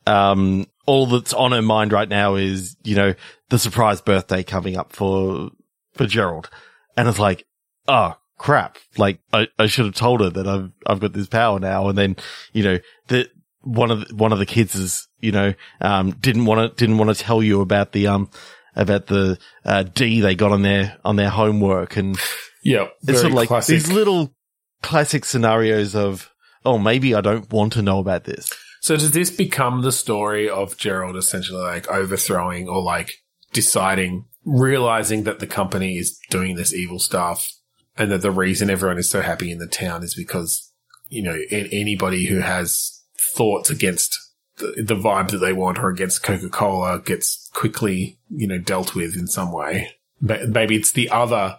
Um, 0.07 0.67
all 0.87 1.07
that's 1.07 1.33
on 1.33 1.53
her 1.53 1.63
mind 1.63 1.93
right 1.93 2.09
now 2.09 2.35
is 2.35 2.77
you 2.83 2.97
know 2.97 3.15
the 3.51 3.59
surprise 3.59 4.01
birthday 4.01 4.43
coming 4.43 4.77
up 4.77 4.93
for 4.93 5.51
for 5.95 6.07
Gerald, 6.07 6.51
and 6.97 7.09
it's 7.09 7.19
like, 7.19 7.47
oh 7.89 8.17
crap! 8.39 8.79
Like 8.97 9.21
I, 9.33 9.49
I 9.59 9.67
should 9.67 9.85
have 9.87 9.95
told 9.95 10.21
her 10.21 10.31
that 10.31 10.47
I've 10.47 10.71
I've 10.87 11.01
got 11.01 11.13
this 11.13 11.29
power 11.29 11.59
now, 11.61 11.89
and 11.89 11.97
then 11.97 12.17
you 12.53 12.65
know 12.65 12.79
that 13.09 13.29
one 13.61 13.91
of 13.91 14.09
the, 14.09 14.15
one 14.15 14.33
of 14.33 14.39
the 14.39 14.47
kids 14.47 14.75
is 14.75 15.07
you 15.21 15.31
know 15.31 15.55
um 15.81 16.11
didn't 16.13 16.47
want 16.47 16.71
to 16.71 16.77
didn't 16.77 16.99
want 16.99 17.17
to 17.17 17.23
tell 17.23 17.43
you 17.43 17.61
about 17.61 17.93
the 17.93 18.09
um 18.09 18.29
about 18.75 19.07
the 19.07 19.39
uh, 19.65 19.85
D 19.85 20.21
they 20.21 20.35
got 20.35 20.51
on 20.51 20.63
their 20.63 20.97
on 21.05 21.17
their 21.17 21.31
homework 21.31 21.97
and 21.97 22.17
Yeah, 22.63 22.89
it's 23.07 23.21
sort 23.21 23.33
of 23.33 23.37
like 23.37 23.49
classic. 23.49 23.75
these 23.75 23.93
little 23.93 24.35
classic 24.83 25.25
scenarios 25.25 25.95
of, 25.95 26.31
oh, 26.65 26.79
maybe 26.79 27.15
I 27.15 27.21
don't 27.21 27.51
want 27.53 27.73
to 27.75 27.83
know 27.83 27.99
about 27.99 28.25
this. 28.25 28.53
So 28.83 28.97
does 28.97 29.13
this 29.13 29.31
become 29.31 29.83
the 29.83 29.93
story 29.93 30.51
of 30.51 30.77
Gerald 30.77 31.17
essentially 31.17 31.63
like 31.63 31.89
overthrowing 31.89 32.69
or 32.69 32.83
like 32.83 33.23
deciding, 33.53 34.25
realizing 34.45 35.23
that 35.23 35.39
the 35.39 35.47
company 35.47 35.99
is 35.99 36.19
doing 36.31 36.57
this 36.57 36.75
evil 36.75 36.99
stuff 36.99 37.53
and 37.97 38.11
that 38.11 38.23
the 38.23 38.33
reason 38.33 38.71
everyone 38.71 38.99
is 38.99 39.09
so 39.09 39.21
happy 39.21 39.53
in 39.53 39.59
the 39.59 39.69
town 39.69 40.03
is 40.03 40.17
because, 40.17 40.73
you 41.07 41.23
know, 41.23 41.39
anybody 41.53 42.27
who 42.27 42.41
has 42.41 43.05
thoughts 43.37 43.71
against 43.71 44.19
the, 44.57 44.83
the 44.83 44.97
vibe 44.97 45.31
that 45.31 45.39
they 45.39 45.53
want 45.53 45.79
or 45.79 45.89
against 45.89 46.25
Coca-Cola 46.25 47.03
gets 47.03 47.49
quickly, 47.55 48.19
you 48.31 48.49
know, 48.49 48.59
dealt 48.59 48.97
with 48.97 49.15
in 49.15 49.29
some 49.29 49.53
way. 49.53 49.93
Ba- 50.21 50.49
Maybe 50.49 50.75
it's 50.75 50.91
the 50.91 51.09
other, 51.09 51.59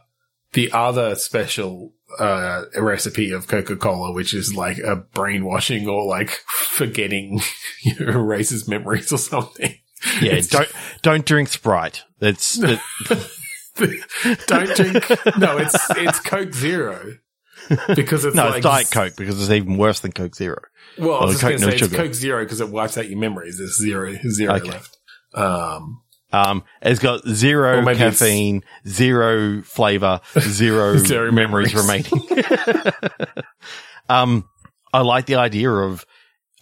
the 0.52 0.70
other 0.74 1.16
special 1.16 1.94
uh, 2.20 2.64
recipe 2.78 3.32
of 3.32 3.48
Coca-Cola, 3.48 4.14
which 4.14 4.34
is 4.34 4.54
like 4.56 4.78
a 4.80 4.96
brainwashing 4.96 5.88
or 5.88 6.06
like 6.06 6.30
forgetting, 6.48 7.42
you 7.84 7.96
know, 8.00 8.12
erases 8.20 8.68
memories 8.68 9.12
or 9.12 9.18
something. 9.18 9.76
Yeah, 10.22 10.34
It's 10.34 10.48
don't 10.48 10.70
don't 11.02 11.26
drink 11.26 11.48
Sprite. 11.50 12.04
That's 12.20 12.60
it, 12.62 12.80
Don't 14.48 14.76
drink. 14.76 15.10
No, 15.38 15.58
it's 15.58 15.76
it's 15.92 16.20
Coke 16.20 16.54
Zero 16.54 17.14
because 17.96 18.26
it's 18.26 18.36
no, 18.36 18.46
like 18.48 18.58
it's 18.58 18.64
Diet 18.64 18.92
Coke 18.92 19.16
because 19.16 19.42
it's 19.42 19.50
even 19.50 19.78
worse 19.78 20.02
than 20.02 20.12
Coke 20.12 20.36
Zero. 20.36 20.62
Well, 20.98 21.22
I 21.22 21.26
was 21.26 21.40
just 21.40 21.44
going 21.44 21.58
to 21.60 21.66
no 21.66 21.72
say 21.72 21.78
sugar. 21.78 21.96
it's 21.96 22.04
Coke 22.04 22.14
Zero 22.14 22.44
because 22.44 22.62
it 22.62 22.70
wipes 22.70 22.98
out 22.98 23.10
your 23.10 23.18
memories. 23.18 23.58
There's 23.58 23.80
zero 23.80 24.14
zero 24.30 24.56
Okay. 24.56 24.70
left. 24.70 24.98
Um, 25.34 26.03
Um, 26.34 26.64
it's 26.82 27.00
got 27.00 27.26
zero 27.28 27.78
Or 27.78 27.82
maybe 27.84 28.00
it's- 28.02 28.20
caffeine, 28.20 28.64
zero 28.88 29.62
flavor, 29.62 30.20
zero, 30.40 30.98
Zero 31.06 31.32
memories, 31.32 31.74
memories. 31.74 32.12
remaining. 32.12 32.94
um, 34.10 34.50
I 34.92 35.00
like 35.02 35.26
the 35.28 35.36
idea 35.36 35.70
of 35.72 36.06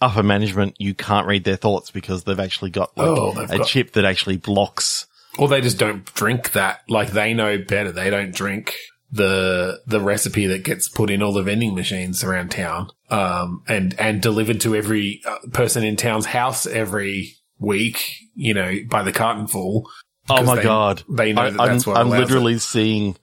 upper 0.00 0.22
management. 0.22 0.74
You 0.78 0.94
can't 0.94 1.26
read 1.26 1.44
their 1.44 1.56
thoughts 1.56 1.90
because 1.90 2.24
they've 2.24 2.38
actually 2.38 2.70
got 2.70 2.96
like 2.96 3.06
Oh, 3.08 3.32
a 3.38 3.58
got- 3.58 3.66
chip 3.66 3.92
that 3.92 4.04
actually 4.04 4.36
blocks. 4.36 5.06
or 5.38 5.48
they 5.48 5.60
just 5.60 5.78
don't 5.78 6.04
drink 6.14 6.52
that. 6.52 6.80
Like 6.88 7.10
they 7.12 7.34
know 7.34 7.58
better. 7.58 7.92
They 7.92 8.10
don't 8.10 8.34
drink 8.34 8.74
the 9.10 9.80
the 9.86 10.00
recipe 10.00 10.46
that 10.46 10.64
gets 10.64 10.88
put 10.88 11.10
in 11.10 11.22
all 11.22 11.32
the 11.32 11.42
vending 11.42 11.74
machines 11.74 12.24
around 12.24 12.50
town, 12.50 12.88
um, 13.10 13.62
and 13.68 13.94
and 13.98 14.22
delivered 14.22 14.60
to 14.62 14.74
every 14.74 15.20
uh, 15.26 15.36
person 15.52 15.84
in 15.84 15.96
town's 15.96 16.26
house 16.26 16.66
every 16.66 17.34
week. 17.62 18.16
You 18.34 18.54
know, 18.54 18.72
by 18.88 19.02
the 19.02 19.12
cartonful. 19.12 19.88
Oh 20.28 20.42
my 20.44 20.56
they- 20.56 20.62
god! 20.62 21.02
They 21.08 21.32
know 21.32 21.42
I, 21.42 21.50
that 21.50 21.60
I'm, 21.60 21.68
that's 21.72 21.86
what 21.86 21.96
I'm 21.96 22.08
allows 22.08 22.20
it. 22.20 22.24
literally 22.24 22.58
seeing 22.58 23.16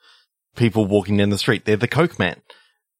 people 0.55 0.85
walking 0.85 1.17
down 1.17 1.29
the 1.29 1.37
street. 1.37 1.65
They're 1.65 1.77
the 1.77 1.87
Coke 1.87 2.17
man. 2.19 2.41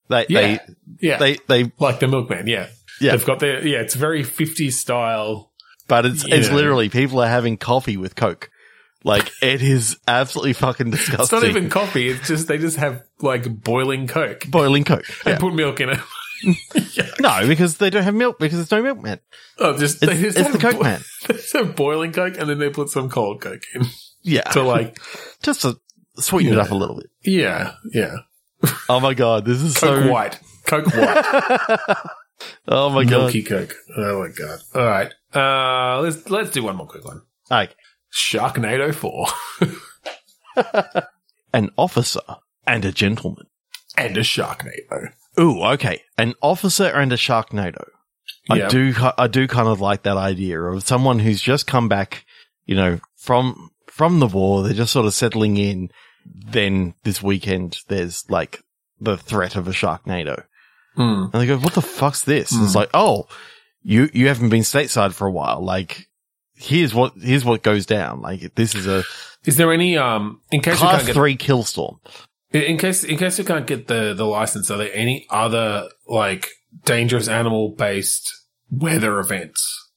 They, 0.10 0.25
Yeah. 0.30 0.58
yeah, 0.99 1.17
they, 1.17 1.34
they, 1.47 1.63
they, 1.63 1.71
like 1.80 1.99
the 1.99 2.08
milkman. 2.08 2.47
Yeah, 2.47 2.67
Yeah. 3.02 3.12
They've 3.12 3.25
got 3.25 3.39
their 3.39 3.65
yeah. 3.65 3.80
It's 3.82 3.93
very 3.95 4.23
50s 4.23 4.71
style. 4.73 5.52
but 5.88 6.06
it's, 6.06 6.23
it's 6.25 6.47
Yeah. 6.49 6.56
literally 6.56 6.89
people 6.89 7.19
are 7.19 7.28
having 7.28 7.58
coffee 7.58 7.97
with 7.97 8.15
Coke. 8.15 8.49
Like 9.04 9.30
it 9.41 9.62
is 9.62 9.97
absolutely 10.08 10.54
fucking 10.54 10.89
disgusting. 10.91 11.23
It's 11.23 11.32
not 11.32 11.43
even 11.43 11.69
coffee. 11.69 12.10
It's 12.10 12.28
just 12.28 12.47
they 12.47 12.58
just 12.58 12.78
have 12.78 13.04
like 13.21 13.43
boiling 13.63 14.08
Coke 14.08 14.45
boiling 14.49 14.84
Coke. 14.84 15.06
and 15.25 15.34
Yeah. 15.34 15.38
put 15.38 15.54
milk 15.54 15.80
in 15.80 15.89
it. 15.89 15.99
No, 17.19 17.45
because 17.47 17.78
they 17.78 17.89
don't 17.89 18.04
have 18.04 18.13
milk 18.15 18.39
because 18.39 18.58
there's 18.58 18.71
no 18.71 18.82
milkman. 18.82 19.19
Oh, 19.58 19.78
just 19.78 20.02
It's, 20.02 20.12
they 20.13 20.21
just 20.21 20.38
it's 20.38 20.52
the 20.52 20.58
Coke 20.58 20.78
bo- 20.78 20.84
man. 20.84 21.02
They 21.28 21.34
just 21.36 21.54
have 21.54 21.75
boiling 21.75 22.12
Coke 22.13 22.38
and 22.38 22.49
then 22.49 22.60
they 22.60 22.69
put 22.69 22.89
some 22.89 23.10
cold 23.10 23.41
Coke 23.41 23.62
in 23.75 23.84
Yeah. 24.21 24.41
to 24.52 24.62
like 24.63 24.97
just 25.43 25.62
to 25.62 25.80
sweeten 26.17 26.54
it 26.54 26.60
up 26.60 26.71
a 26.71 26.75
little 26.75 26.95
bit. 26.97 27.10
yeah 27.23 27.73
yeah 27.93 28.15
Oh 28.89 28.99
my 28.99 29.13
god, 29.13 29.45
this 29.45 29.62
is 29.62 29.78
Coke 29.78 30.04
so 30.04 30.12
white 30.12 30.39
Coke 30.65 30.88
white 30.88 31.95
Oh 32.67 32.89
my 32.89 33.04
god. 33.04 33.10
milky 33.23 33.43
Coke. 33.43 33.75
Oh 33.97 34.21
my 34.21 34.30
god! 34.30 34.60
All 34.73 34.86
right, 34.86 35.13
uh, 35.36 35.99
let's 36.02 36.30
let's 36.30 36.52
do 36.52 36.63
one 36.63 36.75
more 36.78 36.88
quick 36.88 37.04
one. 37.04 37.21
Like 37.49 37.75
Sharknado 38.13 38.93
Four 38.95 39.28
an 41.54 41.69
officer 41.78 42.21
and 42.65 42.86
a 42.86 42.91
gentleman. 42.91 43.45
and 43.97 44.15
a 44.17 44.21
Sharknado. 44.21 45.12
Ooh, 45.39 45.63
okay. 45.63 46.02
An 46.17 46.36
officer 46.41 46.86
and 46.86 47.13
a 47.13 47.17
Sharknado. 47.17 47.86
I 48.49 48.67
do, 48.67 48.93
I 49.17 49.28
do 49.28 49.47
kind 49.47 49.67
of 49.67 49.80
like 49.80 50.04
that 50.04 50.17
idea 50.17 50.60
of 50.60 50.86
someone 50.86 51.19
who's 51.19 51.41
just 51.41 51.67
come 51.67 51.88
back, 51.88 52.25
you 52.65 52.75
know, 52.75 52.99
from, 53.15 53.69
from 53.88 54.19
the 54.19 54.28
war. 54.28 54.63
They're 54.63 54.73
just 54.73 54.91
sort 54.93 55.06
of 55.06 55.13
settling 55.13 55.58
in. 55.58 55.91
Then 56.25 56.95
this 57.04 57.23
weekend, 57.23 57.80
there's 57.88 58.30
like 58.30 58.63
the 58.99 59.17
threat 59.17 59.56
of 59.56 59.67
a 59.67 59.71
Sharknado. 59.71 60.43
Hmm. 60.95 61.25
And 61.32 61.34
they 61.34 61.47
go, 61.47 61.58
what 61.58 61.73
the 61.73 61.82
fuck's 61.82 62.23
this? 62.23 62.52
And 62.52 62.63
It's 62.65 62.75
like, 62.75 62.89
oh, 62.93 63.28
you, 63.84 64.10
you 64.13 64.28
haven't 64.28 64.49
been 64.49 64.63
stateside 64.63 65.13
for 65.13 65.28
a 65.28 65.32
while. 65.32 65.63
Like, 65.63 66.08
here's 66.56 66.93
what, 66.93 67.13
here's 67.19 67.45
what 67.45 67.63
goes 67.63 67.86
down. 67.86 68.21
Like, 68.21 68.56
this 68.56 68.75
is 68.75 68.88
a 68.88 69.04
Is 69.45 69.58
there 69.58 69.71
any 69.71 69.97
um 69.97 70.41
in 70.52 70.62
case 70.62 70.73
you 70.75 70.80
class 70.80 70.97
can't 70.97 71.08
get 71.08 71.13
three 71.13 71.36
kill 71.36 71.63
storm. 71.63 71.99
In 72.52 72.78
case, 72.78 73.04
in 73.04 73.18
case 73.18 73.38
we 73.38 73.44
can't 73.46 73.68
get 73.68 73.88
the, 73.88 74.14
the 74.14 74.26
license, 74.26 74.72
are 74.72 74.78
there 74.78 74.92
any 74.94 75.28
other, 75.30 75.88
like, 76.08 76.48
dangerous 76.84 77.28
animal 77.28 77.70
based 77.78 78.32
weather 78.72 79.20
events 79.20 79.92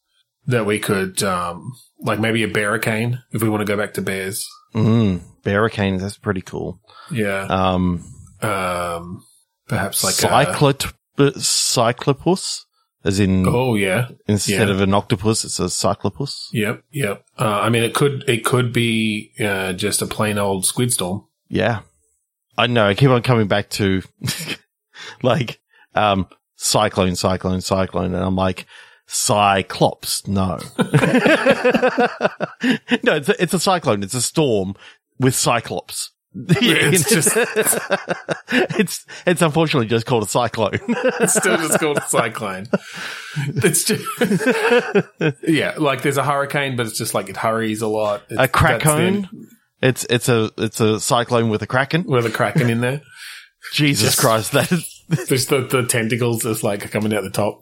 that 0.47 0.67
we 0.67 0.79
could, 0.79 1.23
um, 1.23 1.73
like 2.01 2.19
maybe 2.21 2.43
a 2.43 2.49
barricane 2.49 3.23
if 3.31 3.43
we 3.43 3.49
want 3.49 3.61
to 3.61 3.65
go 3.65 3.77
back 3.77 3.95
to 3.95 4.03
bears? 4.03 4.47
Mm, 4.75 5.21
Barricades, 5.45 6.03
that's 6.03 6.17
pretty 6.19 6.43
cool. 6.43 6.81
Yeah. 7.11 7.47
Um, 7.49 8.05
Um, 8.43 9.25
perhaps 9.69 10.03
like 10.03 10.15
a, 10.15 10.53
Cyclot- 10.53 10.93
uh, 11.19 11.31
Cyclopus, 11.39 12.65
as 13.05 13.21
in 13.21 13.47
oh 13.47 13.75
yeah. 13.75 14.09
instead 14.27 14.69
yeah. 14.69 14.75
of 14.75 14.81
an 14.81 14.95
octopus, 14.95 15.45
it's 15.45 15.61
a 15.61 15.65
cyclopus. 15.69 16.49
Yep. 16.53 16.83
Yep. 16.91 17.25
Uh, 17.39 17.61
I 17.63 17.69
mean, 17.69 17.83
it 17.83 17.95
could, 17.95 18.25
it 18.29 18.45
could 18.45 18.73
be, 18.73 19.33
uh, 19.41 19.73
just 19.75 20.03
a 20.03 20.07
plain 20.07 20.39
old 20.39 20.67
squid 20.67 20.93
storm. 20.93 21.25
Yeah, 21.49 21.81
I 22.59 22.67
know. 22.67 22.87
I 22.87 22.95
keep 22.95 23.11
on 23.11 23.23
coming 23.23 23.49
back 23.49 23.69
to 23.71 24.03
like 25.23 25.61
um, 25.95 26.27
cyclone, 26.57 27.17
cyclone, 27.17 27.61
cyclone, 27.61 28.15
and 28.15 28.25
I'm 28.25 28.37
like. 28.37 28.67
Cyclops, 29.15 30.27
no, 30.27 30.59
no, 30.79 30.87
it's 32.63 33.29
a, 33.29 33.43
it's 33.43 33.53
a 33.53 33.61
cyclone. 33.61 34.03
It's 34.03 34.15
a 34.15 34.23
storm 34.23 34.75
with 35.19 35.35
Cyclops. 35.35 36.13
It's 36.35 37.11
just- 37.11 37.37
it's 38.75 39.05
it's 39.27 39.43
unfortunately 39.43 39.87
just 39.89 40.07
called 40.07 40.23
a 40.23 40.27
cyclone. 40.27 40.79
It's 41.21 41.35
still 41.35 41.59
just 41.59 41.79
called 41.79 41.99
a 41.99 42.07
cyclone. 42.09 42.69
It's 43.49 43.85
just, 43.85 44.03
yeah, 45.47 45.75
like 45.77 46.01
there's 46.01 46.17
a 46.17 46.25
hurricane, 46.25 46.77
but 46.77 46.87
it's 46.87 46.97
just 46.97 47.13
like 47.13 47.29
it 47.29 47.37
hurries 47.37 47.83
a 47.83 47.89
lot. 47.89 48.23
It's, 48.31 48.33
a 48.33 48.37
that's 48.37 48.53
cracone. 48.53 49.29
It's 49.83 50.05
it's 50.09 50.29
a 50.29 50.51
it's 50.57 50.81
a 50.81 51.01
cyclone 51.01 51.49
with 51.51 51.61
a 51.63 51.67
kraken. 51.67 52.05
with 52.05 52.25
a 52.27 52.31
kraken 52.31 52.71
in 52.71 52.81
there. 52.81 53.03
Jesus 53.73 54.11
Just- 54.11 54.21
Christ, 54.21 54.53
that 54.53 54.71
is 54.73 54.89
There's 55.29 55.47
the, 55.47 55.61
the 55.67 55.85
tentacles 55.87 56.43
that's 56.43 56.63
like 56.63 56.89
coming 56.91 57.13
out 57.15 57.23
the 57.25 57.31
top. 57.31 57.61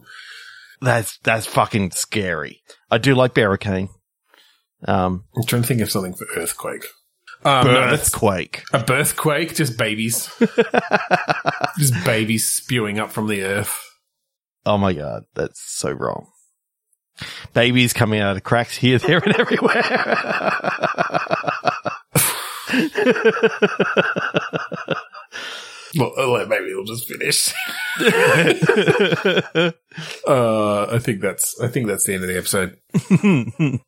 that's 0.81 1.19
that's 1.25 1.47
fucking 1.47 1.91
scary. 1.93 2.63
I 2.91 2.99
do 2.99 3.15
like 3.15 3.35
Barricane. 3.35 3.89
Um, 4.87 5.25
I'm 5.37 5.45
trying 5.45 5.63
to 5.63 5.69
think 5.69 5.81
of 5.81 5.91
something 5.91 6.15
for 6.15 6.27
earthquake. 6.37 6.87
Um, 7.45 7.67
no, 7.67 7.73
Birthquake. 7.73 8.61
a 8.73 8.81
birthquake, 8.85 9.55
just 9.57 9.79
babies. 9.79 10.31
just 11.79 12.05
babies 12.05 12.51
spewing 12.51 12.99
up 12.99 13.11
from 13.11 13.29
the 13.29 13.43
earth. 13.43 13.75
Oh 14.67 14.77
my 14.79 14.93
god, 14.93 15.25
that's 15.35 15.61
so 15.61 15.91
wrong. 15.91 16.27
Babies 17.55 17.93
coming 17.95 18.21
out 18.21 18.37
of 18.37 18.45
cracks 18.45 18.77
here, 18.77 18.99
there, 18.99 19.19
and 19.19 19.35
everywhere. 19.37 19.83
Well, 25.99 26.13
uh, 26.17 26.47
maybe 26.47 26.71
it'll 26.71 26.85
just 26.85 27.09
finish. 27.09 27.53
uh, 30.27 30.87
I 30.89 30.99
think 31.01 31.21
that's, 31.21 31.61
I 31.61 31.67
think 31.67 31.89
that's 31.89 32.05
the 32.05 32.15
end 32.15 32.23
of 32.23 32.29
the 32.29 32.39
episode. 32.39 32.77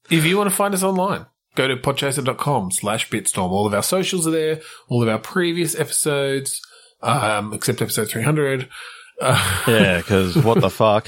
If 0.11 0.25
you 0.27 0.37
want 0.37 0.51
to 0.51 0.57
find 0.57 0.75
us 0.75 0.83
online, 0.83 1.27
go 1.55 1.69
to 1.69 1.77
podchaser.com 1.77 2.73
slash 2.73 3.09
bitstorm. 3.09 3.51
All 3.53 3.67
of 3.69 3.75
our 3.75 3.85
socials 3.85 4.27
are 4.27 4.33
there. 4.33 4.61
All 4.89 5.01
of 5.03 5.09
our 5.09 5.21
previous 5.21 5.79
episodes. 5.79 6.61
um, 7.03 7.53
except 7.55 7.81
episode 7.81 8.09
300. 8.09 8.69
Uh, 9.21 9.63
Yeah, 9.69 9.99
because 9.99 10.37
what 10.37 10.61
the 10.61 10.71
fuck? 10.71 11.07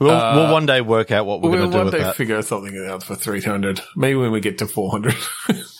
We'll, 0.00 0.10
Uh, 0.10 0.36
we'll 0.36 0.52
one 0.52 0.64
day 0.64 0.80
work 0.80 1.10
out 1.10 1.26
what 1.26 1.42
we're 1.42 1.50
we'll 1.50 1.58
going 1.60 1.70
to 1.70 1.72
do 1.72 1.76
one 1.78 1.84
with 1.86 1.94
day 1.94 2.00
that. 2.02 2.16
figure 2.16 2.40
something 2.40 2.74
out 2.88 3.02
for 3.02 3.14
300. 3.14 3.80
Maybe 3.94 4.14
when 4.16 4.32
we 4.32 4.40
get 4.40 4.56
to 4.58 4.66
400. 4.66 5.14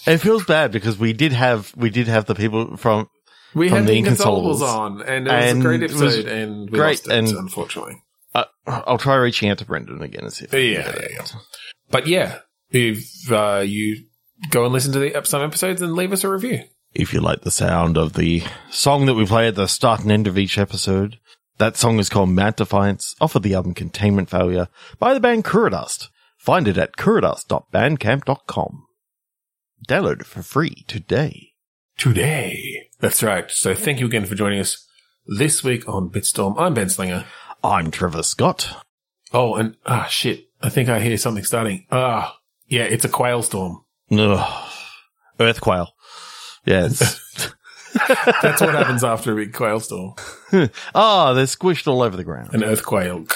It 0.07 0.19
feels 0.19 0.45
bad 0.45 0.73
because 0.73 0.99
we 0.99 1.13
did 1.13 1.33
have 1.33 1.73
we 1.77 1.91
did 1.91 2.09
have 2.09 2.27
the 2.27 2.35
people 2.35 2.77
from 2.77 3.09
we 3.55 3.69
From 3.69 3.79
had 3.79 3.87
the 3.87 4.03
Inconsolables 4.03 4.61
on, 4.61 5.01
and 5.03 5.29
it 5.29 5.31
was 5.33 5.45
And 5.45 5.61
a 5.61 5.63
great 5.63 5.83
it 5.83 5.93
was 5.93 6.03
episode, 6.03 6.27
and 6.27 6.71
we 6.71 6.79
great, 6.79 7.07
lost 7.07 7.07
it, 7.07 7.13
and- 7.13 7.29
unfortunately. 7.29 7.97
Uh, 8.35 8.45
I'll 8.67 8.99
try 8.99 9.15
reaching 9.15 9.49
out 9.49 9.59
to 9.59 9.65
Brendan 9.65 10.03
again 10.03 10.25
and 10.25 10.33
see. 10.33 10.47
If 10.47 10.53
I 10.55 10.57
can 10.57 10.73
Yeah, 10.73 11.01
yeah, 11.01 11.09
yeah. 11.13 11.27
But 11.91 12.07
yeah, 12.09 12.39
if 12.73 13.31
uh, 13.31 13.63
you 13.65 14.07
go 14.51 14.65
and 14.65 14.73
listen 14.73 14.93
to 14.93 14.99
the 14.99 15.21
some 15.25 15.43
episodes 15.43 15.81
and 15.81 15.95
leave 15.95 16.13
us 16.13 16.25
a 16.25 16.29
review. 16.29 16.65
If 16.95 17.13
you 17.15 17.21
like 17.21 17.43
the 17.43 17.53
sound 17.53 17.97
of 17.97 18.15
the 18.15 18.43
song 18.71 19.07
that 19.07 19.15
we 19.15 19.25
play 19.25 19.47
at 19.47 19.55
the 19.55 19.69
start 19.69 20.01
and 20.01 20.11
end 20.11 20.27
of 20.27 20.37
each 20.37 20.59
episode, 20.59 21.19
that 21.59 21.77
song 21.77 22.01
is 22.01 22.09
called 22.09 22.31
Mount 22.31 22.57
Defiance, 22.57 23.15
off 23.21 23.37
of 23.37 23.43
the 23.43 23.55
album 23.55 23.75
Containment 23.75 24.29
Failure 24.29 24.67
by 24.99 25.15
the 25.15 25.21
band 25.21 25.45
Kuradust. 25.45 26.09
Find 26.37 26.67
it 26.67 26.77
at 26.77 26.97
kuradust.bandcamp.com. 26.97 28.87
Download 29.89 30.21
it 30.21 30.27
for 30.27 30.43
free 30.43 30.85
today. 30.87 31.53
Today. 31.99 32.89
That's 33.01 33.23
right. 33.23 33.51
So 33.51 33.75
thank 33.75 34.01
you 34.01 34.07
again 34.07 34.25
for 34.25 34.35
joining 34.35 34.61
us 34.61 34.87
this 35.27 35.63
week 35.63 35.89
on 35.89 36.11
Bitstorm. 36.11 36.55
I'm 36.59 36.75
Ben 36.75 36.89
Slinger. 36.89 37.27
I'm 37.63 37.91
Trevor 37.91 38.23
Scott. 38.23 38.83
Oh, 39.33 39.55
and 39.55 39.77
ah, 39.87 40.05
shit. 40.05 40.49
I 40.63 40.71
think 40.71 40.89
I 40.89 41.01
hear 41.01 41.19
something 41.19 41.45
starting. 41.45 41.87
Ah, 41.91 42.39
yeah, 42.67 42.85
it's 42.85 43.05
a 43.05 43.09
quail 43.09 43.43
storm. 43.43 43.85
Ugh. 44.11 44.71
Earth 45.39 45.61
quail. 45.61 45.95
Yeah, 46.65 46.87
it's, 46.87 47.21
That's 48.43 48.61
what 48.61 48.75
happens 48.75 49.05
after 49.05 49.33
a 49.33 49.37
big 49.37 49.53
quail 49.53 49.81
storm. 49.81 50.15
oh, 50.95 51.35
they're 51.35 51.45
squished 51.45 51.87
all 51.87 52.03
over 52.03 52.17
the 52.17 52.25
ground. 52.25 52.53
An 52.53 52.65
earth 52.65 52.85
quail. 52.85 53.27